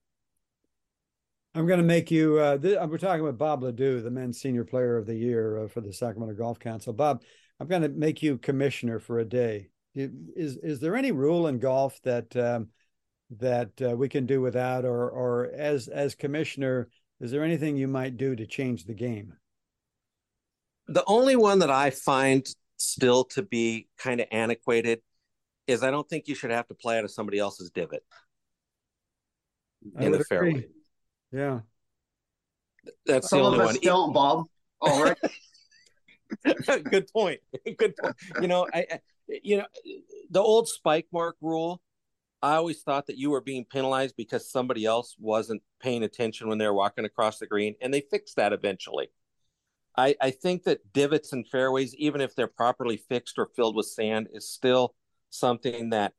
[1.54, 2.40] I'm going to make you.
[2.40, 5.68] Uh, th- we're talking with Bob Ladue, the men's senior player of the year uh,
[5.68, 6.94] for the Sacramento Golf Council.
[6.94, 7.24] Bob,
[7.60, 9.68] I'm going to make you commissioner for a day.
[9.94, 12.70] Is is there any rule in golf that um,
[13.32, 17.88] that uh, we can do without, or or as as commissioner, is there anything you
[17.88, 19.34] might do to change the game?
[20.88, 22.46] The only one that I find
[22.78, 25.02] still to be kind of antiquated
[25.68, 28.04] is I don't think you should have to play out of somebody else's divot
[30.00, 30.50] in the fairway.
[30.50, 30.68] Agree.
[31.32, 31.60] Yeah.
[33.06, 33.78] That's Some the only one.
[33.82, 34.46] Don't, Bob.
[34.82, 35.18] All right.
[36.84, 37.40] Good point.
[37.78, 38.16] Good point.
[38.42, 39.00] You know, I, I,
[39.44, 39.66] you know,
[40.30, 41.82] the old spike mark rule.
[42.42, 46.58] I always thought that you were being penalized because somebody else wasn't paying attention when
[46.58, 49.10] they were walking across the green, and they fixed that eventually.
[49.98, 53.86] I, I think that divots and fairways, even if they're properly fixed or filled with
[53.86, 54.94] sand, is still
[55.30, 56.14] something that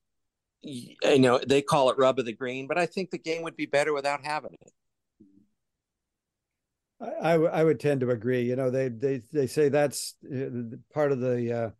[0.63, 3.57] you know they call it rub of the green, but I think the game would
[3.57, 4.73] be better without having it.
[7.01, 8.43] I, I would tend to agree.
[8.43, 11.71] You know, they they they say that's uh, part of the uh,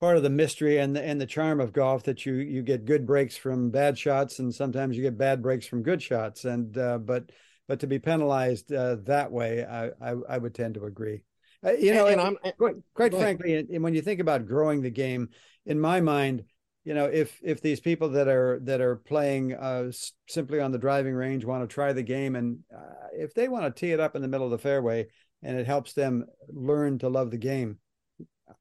[0.00, 2.84] part of the mystery and the and the charm of golf that you you get
[2.84, 6.44] good breaks from bad shots and sometimes you get bad breaks from good shots.
[6.44, 7.30] And uh, but
[7.66, 11.22] but to be penalized uh, that way, I, I, I would tend to agree.
[11.64, 14.80] Uh, you know, and, and I'm quite, quite frankly, and when you think about growing
[14.80, 15.28] the game,
[15.66, 16.44] in my mind,
[16.88, 19.92] you know if if these people that are that are playing uh,
[20.26, 23.64] simply on the driving range want to try the game and uh, if they want
[23.64, 25.06] to tee it up in the middle of the fairway
[25.42, 27.76] and it helps them learn to love the game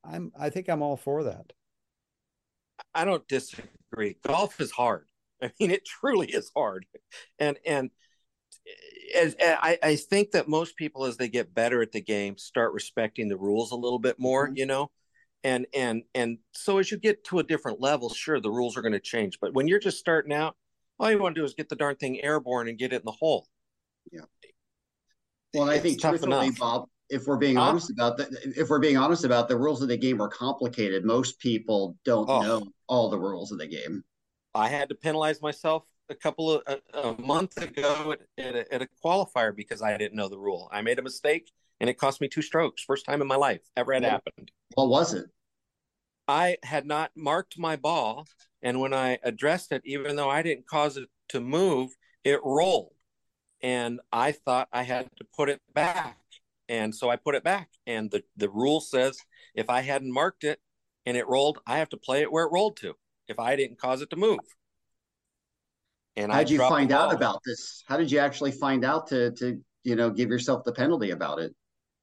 [0.03, 1.53] i'm i think i'm all for that.
[2.93, 4.17] I don't disagree.
[4.25, 5.05] Golf is hard.
[5.41, 6.85] I mean it truly is hard.
[7.39, 7.89] And and
[9.15, 12.73] as, I, I think that most people as they get better at the game start
[12.73, 14.57] respecting the rules a little bit more mm-hmm.
[14.57, 14.91] you know?
[15.43, 18.81] And and and so as you get to a different level sure the rules are
[18.81, 19.39] going to change.
[19.39, 20.55] But when you're just starting out
[20.99, 23.05] all you want to do is get the darn thing airborne and get it in
[23.05, 23.47] the hole.
[24.11, 24.21] Yeah.
[25.53, 27.63] Well i think truthfully bob if we're being huh?
[27.63, 31.05] honest about that if we're being honest about the rules of the game are complicated
[31.05, 32.41] most people don't oh.
[32.41, 34.03] know all the rules of the game
[34.55, 38.73] i had to penalize myself a couple of a, a month ago at, at, a,
[38.73, 41.97] at a qualifier because i didn't know the rule i made a mistake and it
[41.97, 42.83] cost me two strokes.
[42.83, 44.51] First time in my life ever had happened.
[44.73, 45.25] What was it?
[46.27, 48.27] I had not marked my ball,
[48.61, 52.93] and when I addressed it, even though I didn't cause it to move, it rolled,
[53.61, 56.17] and I thought I had to put it back,
[56.69, 57.69] and so I put it back.
[57.85, 59.17] And the the rule says
[59.55, 60.59] if I hadn't marked it
[61.05, 62.95] and it rolled, I have to play it where it rolled to.
[63.27, 64.39] If I didn't cause it to move.
[66.15, 67.83] And how did you find out about this?
[67.87, 71.39] How did you actually find out to to you know give yourself the penalty about
[71.39, 71.55] it?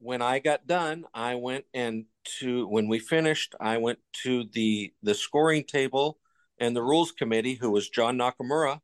[0.04, 2.04] when I got done, I went and
[2.40, 6.18] to when we finished, I went to the the scoring table
[6.58, 8.80] and the rules committee, who was John Nakamura,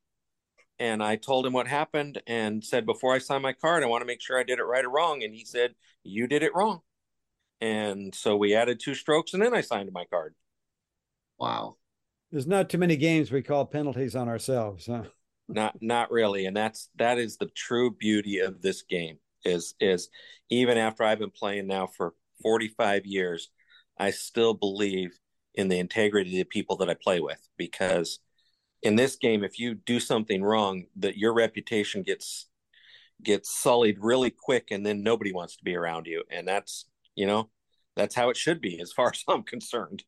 [0.81, 4.03] and I told him what happened and said before I sign my card, I want
[4.03, 5.23] to make sure I did it right or wrong.
[5.23, 6.81] And he said, "You did it wrong."
[7.61, 10.35] And so we added two strokes, and then I signed my card.
[11.39, 11.77] Wow,
[12.33, 15.05] there's not too many games we call penalties on ourselves, huh?
[15.49, 20.09] not not really, and that's that is the true beauty of this game is is
[20.49, 23.51] even after I've been playing now for 45 years,
[23.99, 25.19] I still believe
[25.55, 28.21] in the integrity of the people that I play with because
[28.83, 32.47] in this game, if you do something wrong, that your reputation gets
[33.23, 37.27] gets sullied really quick, and then nobody wants to be around you, and that's you
[37.27, 37.51] know
[37.97, 40.05] that's how it should be as far as I'm concerned.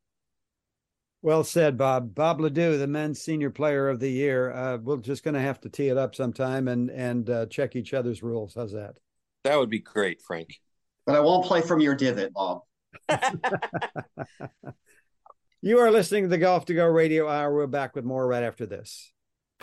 [1.20, 2.16] Well said, Bob.
[2.16, 4.52] Bob Ladue, the men's senior player of the year.
[4.52, 7.76] Uh, we're just going to have to tee it up sometime and and uh, check
[7.76, 8.54] each other's rules.
[8.54, 8.96] How's that?
[9.44, 10.56] That would be great, Frank.
[11.06, 12.62] But I won't play from your divot, Bob.
[15.64, 17.54] you are listening to the Golf to Go Radio Hour.
[17.54, 19.12] We're back with more right after this.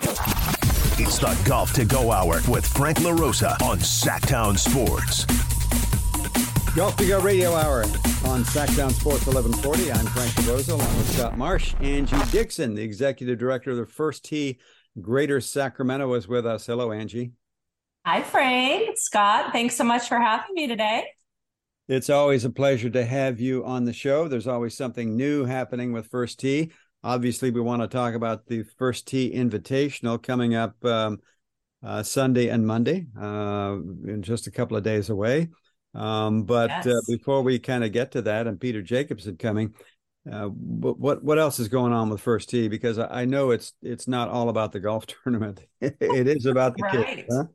[0.01, 5.25] It's the Golf to Go Hour with Frank LaRosa on Sacktown Sports.
[6.73, 9.91] Golf to Go Radio Hour on Sacktown Sports 1140.
[9.91, 11.75] I'm Frank LaRosa along with Scott Marsh.
[11.81, 14.57] Angie Dixon, the executive director of the First Tee
[15.01, 16.65] Greater Sacramento, is with us.
[16.65, 17.33] Hello, Angie.
[18.05, 18.97] Hi, Frank.
[18.97, 21.03] Scott, thanks so much for having me today.
[21.89, 24.27] It's always a pleasure to have you on the show.
[24.27, 26.71] There's always something new happening with First Tee.
[27.03, 31.17] Obviously, we want to talk about the First Tee Invitational coming up um,
[31.83, 35.49] uh, Sunday and Monday, uh, in just a couple of days away.
[35.95, 39.73] Um, but uh, before we kind of get to that, and Peter Jacobsen coming,
[40.31, 42.67] uh, what what else is going on with First Tee?
[42.67, 45.65] Because I know it's it's not all about the golf tournament.
[45.81, 47.07] it is about the right.
[47.07, 47.27] kids.
[47.35, 47.45] Huh?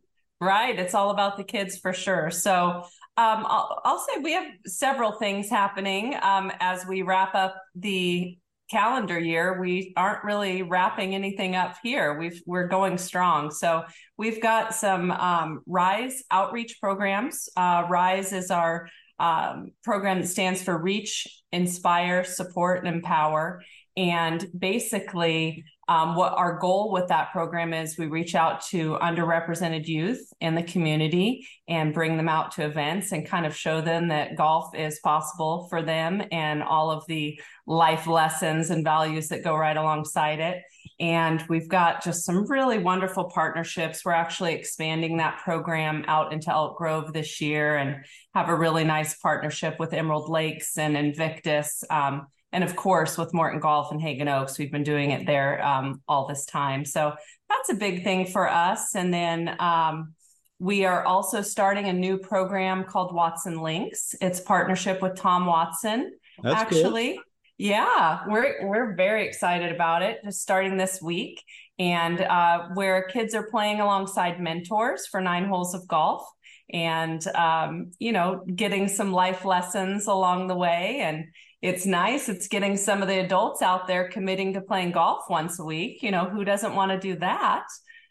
[0.41, 0.77] Right.
[0.77, 2.33] It's all about the kids for sure.
[2.33, 2.83] So
[3.17, 8.37] um, I'll, I'll, say we have several things happening um, as we wrap up the
[8.71, 9.61] calendar year.
[9.61, 12.19] We aren't really wrapping anything up here.
[12.19, 13.53] We've we're going strong.
[13.53, 13.85] So
[14.17, 17.49] we've got some um, Rise outreach programs.
[17.57, 18.89] Uh, Rise is our
[19.21, 23.63] um, program that stands for Reach, Inspire, Support, and Empower.
[23.97, 29.87] And basically, um, what our goal with that program is we reach out to underrepresented
[29.87, 34.09] youth in the community and bring them out to events and kind of show them
[34.09, 39.45] that golf is possible for them and all of the life lessons and values that
[39.45, 40.63] go right alongside it.
[41.01, 44.05] And we've got just some really wonderful partnerships.
[44.05, 48.05] We're actually expanding that program out into Elk Grove this year and
[48.35, 51.83] have a really nice partnership with Emerald Lakes and Invictus.
[51.91, 55.63] Um, and of course with Morton Golf and Haggin Oaks, we've been doing it there
[55.67, 56.85] um, all this time.
[56.85, 57.13] So
[57.49, 58.95] that's a big thing for us.
[58.95, 60.15] And then um,
[60.61, 64.15] we are also starting a new program called Watson Links.
[64.21, 66.13] It's partnership with Tom Watson.
[66.43, 67.23] That's actually, cool.
[67.59, 70.21] yeah, we're we're very excited about it.
[70.25, 71.43] Just starting this week,
[71.81, 76.25] and uh, where kids are playing alongside mentors for nine holes of golf
[76.73, 81.27] and um, you know getting some life lessons along the way and
[81.65, 82.29] it's nice.
[82.29, 86.03] It's getting some of the adults out there committing to playing golf once a week.
[86.03, 87.65] You know, who doesn't want to do that?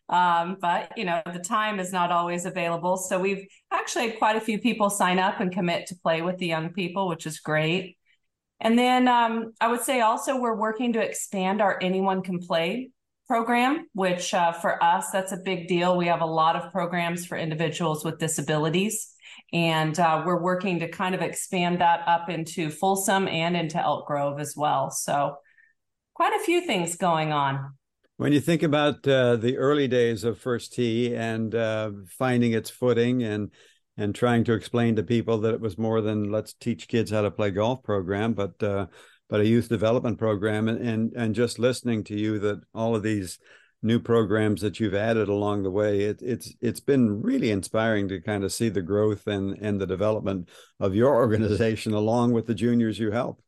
[0.09, 2.97] Um, but you know, the time is not always available.
[2.97, 6.39] So we've actually had quite a few people sign up and commit to play with
[6.39, 7.95] the young people, which is great.
[8.59, 12.89] And then um, I would say also we're working to expand our Anyone Can Play
[13.27, 15.95] program, which uh, for us, that's a big deal.
[15.95, 19.12] We have a lot of programs for individuals with disabilities.
[19.53, 24.07] And uh, we're working to kind of expand that up into Folsom and into Elk
[24.07, 24.89] Grove as well.
[24.89, 25.37] So,
[26.15, 27.73] quite a few things going on.
[28.17, 32.69] When you think about uh, the early days of First Tee and uh, finding its
[32.69, 33.51] footing and
[33.95, 37.21] and trying to explain to people that it was more than let's teach kids how
[37.21, 38.87] to play golf program, but uh,
[39.29, 43.03] but a youth development program, and, and and just listening to you that all of
[43.03, 43.39] these
[43.84, 46.01] new programs that you've added along the way.
[46.01, 49.88] It, it's it's been really inspiring to kind of see the growth and and the
[49.88, 53.41] development of your organization along with the juniors you help.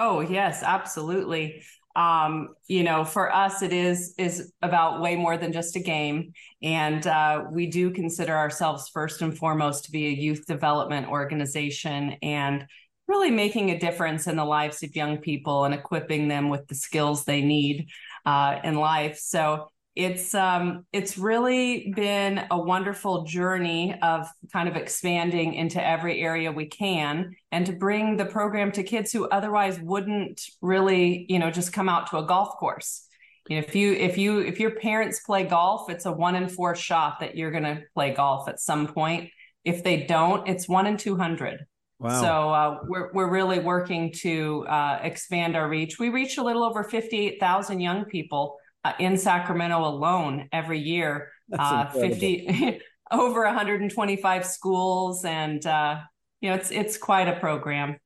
[0.00, 1.62] Oh yes, absolutely.
[1.96, 6.32] Um, you know, for us, it is is about way more than just a game,
[6.62, 12.16] and uh, we do consider ourselves first and foremost to be a youth development organization
[12.22, 12.66] and
[13.08, 16.74] really making a difference in the lives of young people and equipping them with the
[16.74, 17.88] skills they need
[18.28, 19.18] uh, in life.
[19.18, 26.20] So it's um, it's really been a wonderful journey of kind of expanding into every
[26.20, 31.38] area we can and to bring the program to kids who otherwise wouldn't really you
[31.38, 33.06] know just come out to a golf course.
[33.48, 36.50] You know, if you if you if your parents play golf it's a one in
[36.50, 39.30] four shot that you're going to play golf at some point.
[39.64, 41.66] If they don't it's one in 200
[42.00, 42.20] Wow.
[42.20, 45.98] So uh, we're we're really working to uh, expand our reach.
[45.98, 50.78] We reach a little over fifty eight thousand young people uh, in Sacramento alone every
[50.78, 51.32] year.
[51.52, 52.80] Uh, fifty
[53.10, 55.98] over one hundred and twenty five schools, and uh,
[56.40, 57.98] you know it's it's quite a program.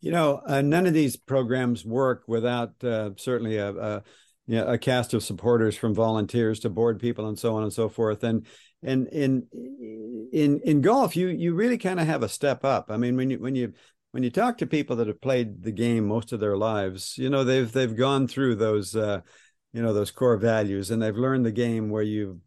[0.00, 4.02] You know, uh, none of these programs work without certainly a, a
[4.48, 7.72] you know, a cast of supporters from volunteers to board people and so on and
[7.72, 8.24] so forth.
[8.24, 8.46] And
[8.82, 9.46] and in
[10.32, 12.90] in in golf you you really kind of have a step up.
[12.90, 13.72] I mean when you when you
[14.12, 17.28] when you talk to people that have played the game most of their lives you
[17.28, 19.20] know they've they've gone through those uh
[19.72, 22.40] you know those core values and they've learned the game where you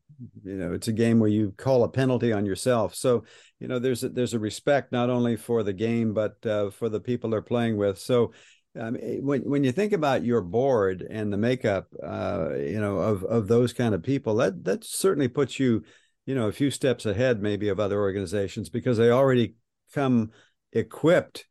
[0.44, 2.96] you know it's a game where you call a penalty on yourself.
[2.96, 3.24] So
[3.60, 6.90] you know there's a, there's a respect not only for the game but uh, for
[6.90, 8.00] the people they're playing with.
[8.00, 8.34] So
[8.80, 13.24] um, when when you think about your board and the makeup uh, you know of
[13.24, 15.84] of those kind of people that that certainly puts you
[16.32, 19.56] you know a few steps ahead maybe of other organizations because they already
[19.94, 20.32] come
[20.72, 21.46] equipped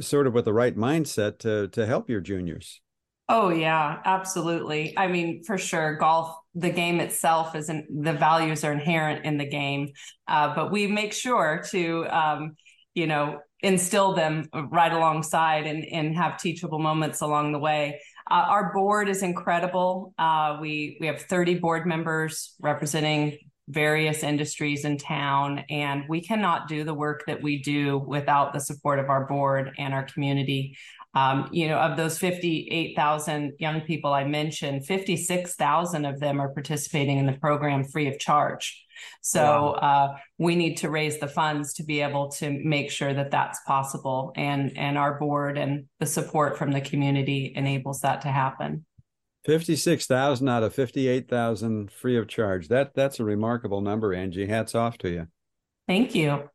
[0.00, 2.80] sort of with the right mindset to to help your juniors.
[3.28, 4.98] Oh yeah absolutely.
[4.98, 9.48] I mean for sure golf the game itself isn't the values are inherent in the
[9.48, 9.90] game
[10.26, 12.56] uh, but we make sure to um,
[12.94, 18.00] you know instill them right alongside and, and have teachable moments along the way.
[18.28, 20.12] Uh, our board is incredible.
[20.18, 23.38] Uh, we we have 30 board members representing
[23.68, 25.64] various industries in town.
[25.70, 29.72] And we cannot do the work that we do without the support of our board
[29.78, 30.76] and our community.
[31.14, 37.18] Um, you know, of those 58,000 young people I mentioned, 56,000 of them are participating
[37.18, 38.84] in the program free of charge.
[39.20, 43.30] So uh, we need to raise the funds to be able to make sure that
[43.30, 48.28] that's possible, and and our board and the support from the community enables that to
[48.28, 48.84] happen.
[49.44, 52.68] Fifty-six thousand out of fifty-eight thousand free of charge.
[52.68, 54.46] That that's a remarkable number, Angie.
[54.46, 55.28] Hats off to you.
[55.86, 56.50] Thank you.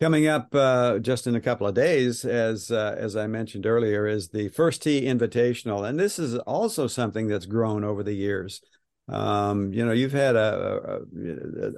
[0.00, 4.06] Coming up uh, just in a couple of days, as uh, as I mentioned earlier,
[4.06, 8.60] is the First Tee Invitational, and this is also something that's grown over the years.
[9.08, 11.00] Um, you know, you've had a,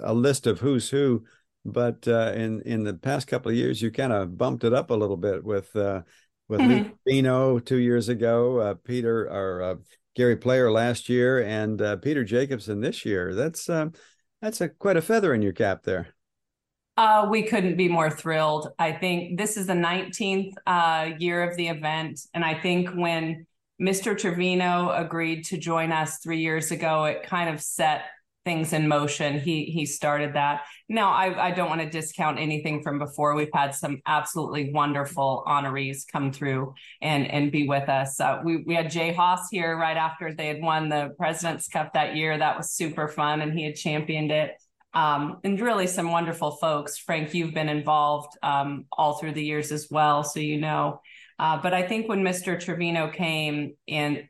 [0.03, 1.25] a, a list of who's who,
[1.65, 4.91] but uh, in in the past couple of years, you kind of bumped it up
[4.91, 5.75] a little bit with
[6.51, 7.55] uh, with mm-hmm.
[7.55, 9.75] Lee two years ago, uh, Peter or uh,
[10.17, 13.35] Gary Player last year, and Peter Jacobsen this year.
[13.35, 13.67] That's
[14.43, 16.15] that's a quite a feather in your cap there.
[16.97, 18.69] Uh, we couldn't be more thrilled.
[18.79, 22.21] I think this is the 19th uh, year of the event.
[22.35, 23.47] And I think when
[23.81, 24.19] Mr.
[24.19, 28.03] Trevino agreed to join us three years ago, it kind of set
[28.45, 29.39] things in motion.
[29.39, 30.63] He he started that.
[30.89, 33.35] Now I, I don't want to discount anything from before.
[33.35, 38.19] We've had some absolutely wonderful honorees come through and and be with us.
[38.19, 41.93] Uh, we we had Jay Haas here right after they had won the President's Cup
[41.95, 42.39] that year.
[42.39, 44.57] That was super fun, and he had championed it
[44.95, 46.99] um, and really some wonderful folks.
[46.99, 51.01] Frank, you've been involved um, all through the years as well, so you know.
[51.39, 52.59] Uh, but I think when Mr.
[52.59, 54.25] Trevino came and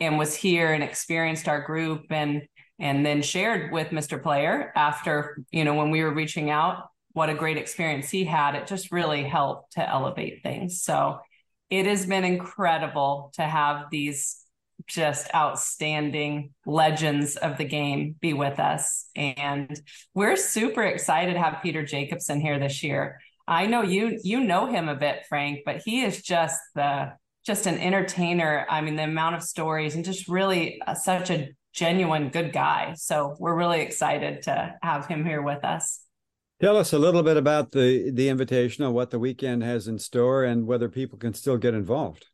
[0.00, 2.42] and was here and experienced our group and
[2.78, 4.22] and then shared with Mr.
[4.22, 8.54] Player after you know when we were reaching out, what a great experience he had.
[8.54, 10.82] It just really helped to elevate things.
[10.82, 11.18] So
[11.70, 14.44] it has been incredible to have these
[14.86, 19.06] just outstanding legends of the game be with us.
[19.16, 19.78] And
[20.14, 23.20] we're super excited to have Peter Jacobsen here this year.
[23.46, 27.12] I know you you know him a bit, Frank, but he is just the
[27.44, 28.66] just an entertainer.
[28.68, 32.94] I mean, the amount of stories and just really uh, such a genuine good guy.
[32.96, 36.00] So we're really excited to have him here with us.
[36.60, 39.98] Tell us a little bit about the the invitation, invitational, what the weekend has in
[39.98, 42.26] store, and whether people can still get involved.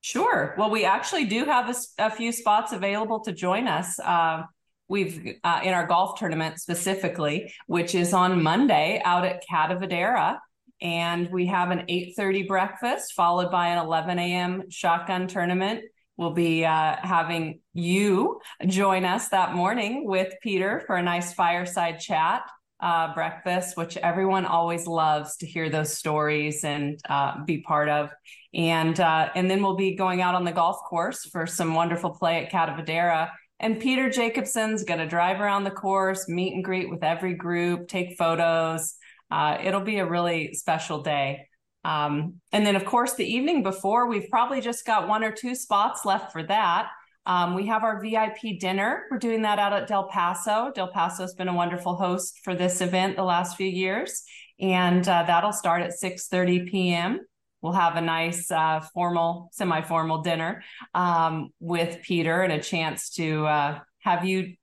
[0.00, 0.54] Sure.
[0.56, 3.98] Well, we actually do have a, a few spots available to join us.
[4.00, 4.44] Uh,
[4.88, 10.38] we've uh, in our golf tournament specifically, which is on Monday out at Catta Verdera.
[10.80, 14.70] And we have an 8:30 breakfast followed by an 11 a.m.
[14.70, 15.84] shotgun tournament.
[16.20, 21.98] We'll be uh, having you join us that morning with Peter for a nice fireside
[21.98, 22.42] chat
[22.78, 28.10] uh, breakfast, which everyone always loves to hear those stories and uh, be part of.
[28.52, 32.10] And uh, and then we'll be going out on the golf course for some wonderful
[32.10, 33.30] play at Catta Verdera.
[33.58, 37.88] And Peter Jacobsen's going to drive around the course, meet and greet with every group,
[37.88, 38.94] take photos.
[39.30, 41.46] Uh, it'll be a really special day.
[41.84, 45.54] Um, and then, of course, the evening before, we've probably just got one or two
[45.54, 46.88] spots left for that.
[47.26, 49.04] Um, we have our VIP dinner.
[49.10, 50.72] We're doing that out at Del Paso.
[50.74, 54.22] Del Paso has been a wonderful host for this event the last few years,
[54.58, 57.20] and uh, that'll start at 6:30 p.m.
[57.62, 60.62] We'll have a nice uh, formal, semi-formal dinner
[60.94, 64.54] um, with Peter and a chance to uh, have you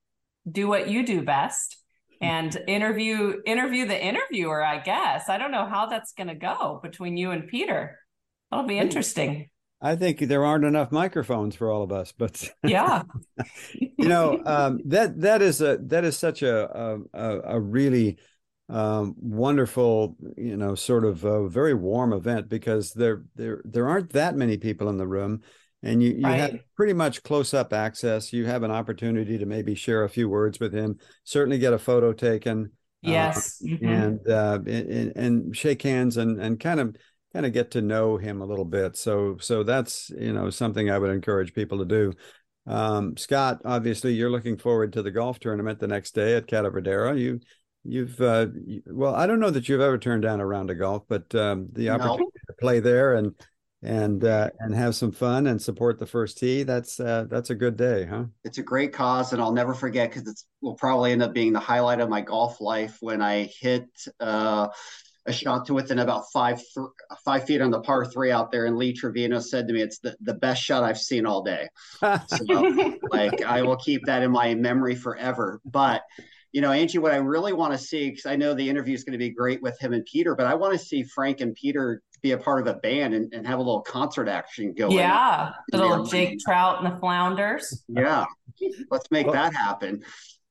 [0.49, 1.77] do what you do best
[2.21, 4.63] and interview interview the interviewer.
[4.63, 7.99] I guess I don't know how that's going to go between you and Peter.
[8.51, 9.49] That'll be interesting.
[9.79, 13.03] I think there aren't enough microphones for all of us, but yeah,
[13.79, 18.17] you know um, that that is a that is such a a, a really
[18.69, 24.13] um, wonderful, you know, sort of a very warm event because there there there aren't
[24.13, 25.41] that many people in the room,
[25.83, 26.39] and you you right.
[26.39, 28.33] have pretty much close up access.
[28.33, 31.79] You have an opportunity to maybe share a few words with him, certainly get a
[31.79, 32.71] photo taken,
[33.05, 33.85] uh, yes, uh, mm-hmm.
[33.85, 36.95] and, uh, and and shake hands and and kind of
[37.33, 38.97] kind of get to know him a little bit.
[38.97, 42.13] So so that's you know something I would encourage people to do.
[42.65, 46.71] Um, Scott, obviously, you're looking forward to the golf tournament the next day at Catta
[46.71, 47.17] Verdera.
[47.17, 47.39] You
[47.83, 48.47] you've uh,
[48.87, 51.67] well, I don't know that you've ever turned down a round of golf, but um,
[51.71, 52.53] the opportunity no.
[52.53, 53.33] to play there and
[53.83, 57.55] and uh, and have some fun and support the first tee that's uh, that's a
[57.55, 61.11] good day huh it's a great cause and i'll never forget because it will probably
[61.11, 63.87] end up being the highlight of my golf life when i hit
[64.19, 64.67] uh,
[65.27, 66.87] a shot to within about five th-
[67.23, 69.99] five feet on the par three out there, and Lee Trevino said to me, "It's
[69.99, 71.67] the, the best shot I've seen all day."
[71.99, 75.59] so, like, I will keep that in my memory forever.
[75.65, 76.03] But
[76.53, 79.03] you know, Angie, what I really want to see, because I know the interview is
[79.03, 81.53] going to be great with him and Peter, but I want to see Frank and
[81.53, 84.97] Peter be a part of a band and, and have a little concert action going.
[84.97, 87.83] Yeah, the little Jake Trout and the Flounders.
[87.87, 88.25] Yeah,
[88.91, 90.03] let's make that happen.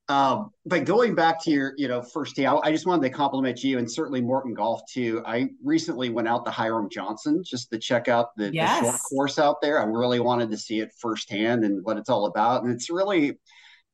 [0.09, 3.11] Um, but going back to your, you know, first tee, I, I, just wanted to
[3.11, 5.21] compliment you and certainly Morton Golf too.
[5.27, 8.81] I recently went out to Hiram Johnson just to check out the, yes.
[8.81, 9.81] the short course out there.
[9.81, 12.63] I really wanted to see it firsthand and what it's all about.
[12.63, 13.37] And it's really,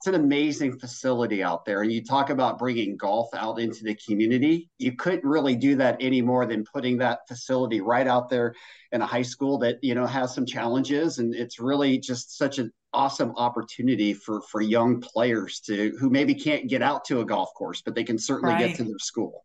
[0.03, 1.83] it's an amazing facility out there.
[1.83, 4.69] And you talk about bringing golf out into the community.
[4.79, 8.53] You couldn't really do that any more than putting that facility right out there
[8.91, 11.19] in a high school that, you know, has some challenges.
[11.19, 16.35] And it's really just such an awesome opportunity for for young players to who maybe
[16.35, 18.67] can't get out to a golf course, but they can certainly right.
[18.71, 19.45] get to their school.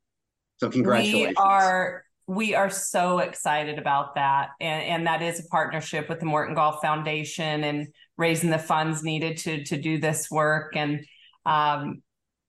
[0.58, 1.36] So congratulations.
[1.38, 4.50] We are we are so excited about that.
[4.60, 7.88] And, and that is a partnership with the Morton Golf Foundation and
[8.18, 10.76] raising the funds needed to to do this work.
[10.76, 11.06] And
[11.46, 12.02] um,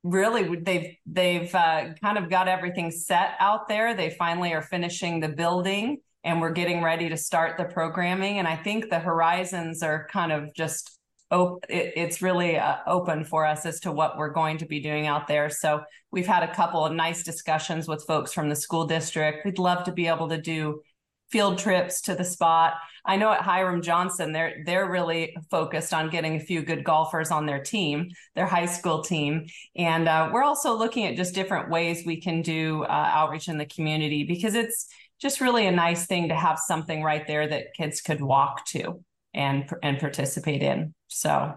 [0.02, 3.94] really they've they've uh, kind of got everything set out there.
[3.94, 8.38] They finally are finishing the building and we're getting ready to start the programming.
[8.38, 10.98] And I think the horizons are kind of just
[11.30, 14.80] op- it, it's really uh, open for us as to what we're going to be
[14.80, 15.48] doing out there.
[15.48, 19.44] So we've had a couple of nice discussions with folks from the school district.
[19.44, 20.82] We'd love to be able to do
[21.30, 22.74] field trips to the spot.
[23.04, 27.30] I know at Hiram Johnson, they're they're really focused on getting a few good golfers
[27.30, 31.70] on their team, their high school team, and uh, we're also looking at just different
[31.70, 34.88] ways we can do uh, outreach in the community because it's
[35.20, 39.02] just really a nice thing to have something right there that kids could walk to
[39.34, 40.94] and and participate in.
[41.08, 41.54] So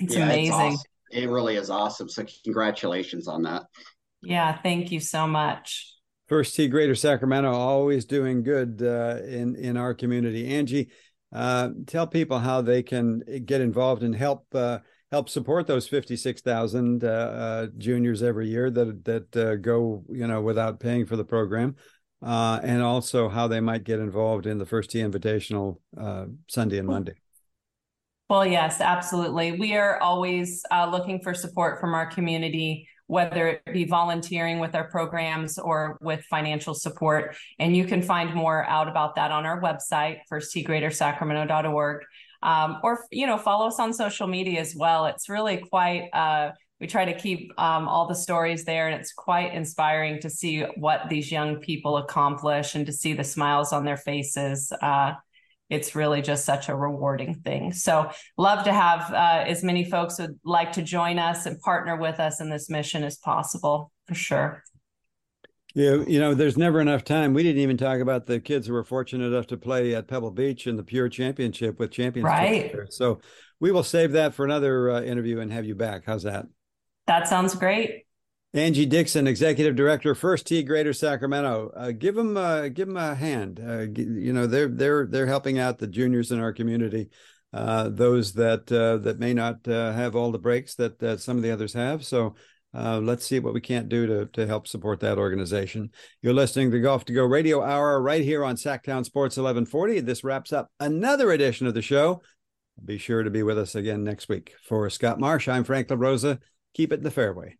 [0.00, 0.44] it's yeah, amazing.
[0.46, 0.90] It's awesome.
[1.10, 2.08] It really is awesome.
[2.08, 3.64] So congratulations on that.
[4.22, 5.93] Yeah, thank you so much.
[6.26, 10.54] First Tee Greater Sacramento always doing good uh, in in our community.
[10.54, 10.88] Angie,
[11.32, 14.78] uh, tell people how they can get involved and help uh,
[15.10, 20.04] help support those fifty six thousand uh, uh, juniors every year that that uh, go
[20.08, 21.76] you know without paying for the program
[22.22, 25.78] and also how they might get involved in the First Tee Invitational
[26.48, 27.14] Sunday and Monday.
[28.30, 29.52] Well, yes, absolutely.
[29.52, 34.88] We are always looking for support from our community, whether it be volunteering with our
[34.88, 37.36] programs or with financial support.
[37.58, 42.02] And you can find more out about that on our website, firstteegreatersacramento.org.
[42.42, 46.50] Um, or you know follow us on social media as well it's really quite uh,
[46.78, 50.60] we try to keep um, all the stories there and it's quite inspiring to see
[50.76, 55.14] what these young people accomplish and to see the smiles on their faces uh,
[55.70, 60.18] it's really just such a rewarding thing so love to have uh, as many folks
[60.18, 64.14] would like to join us and partner with us in this mission as possible for
[64.14, 64.62] sure
[65.76, 67.34] yeah, you know, there's never enough time.
[67.34, 70.30] We didn't even talk about the kids who were fortunate enough to play at Pebble
[70.30, 72.26] Beach in the Pure Championship with Champions.
[72.26, 72.72] Right.
[72.90, 73.20] So
[73.58, 76.04] we will save that for another uh, interview and have you back.
[76.06, 76.46] How's that?
[77.08, 78.03] That sounds great.
[78.54, 81.72] Angie Dixon, Executive Director, First Tee Greater Sacramento.
[81.74, 83.60] Uh, give them, uh, give them a hand.
[83.60, 87.10] Uh, you know, they're they're they're helping out the juniors in our community,
[87.52, 91.36] uh, those that uh, that may not uh, have all the breaks that that some
[91.36, 92.04] of the others have.
[92.04, 92.36] So
[92.72, 95.90] let's see what we can't do to to help support that organization.
[96.22, 99.98] You're listening to Golf to Go Radio Hour right here on Sacktown Sports 1140.
[99.98, 102.22] This wraps up another edition of the show.
[102.84, 104.54] Be sure to be with us again next week.
[104.62, 106.38] For Scott Marsh, I'm Frank LaRosa
[106.74, 107.56] keep it in the fairway.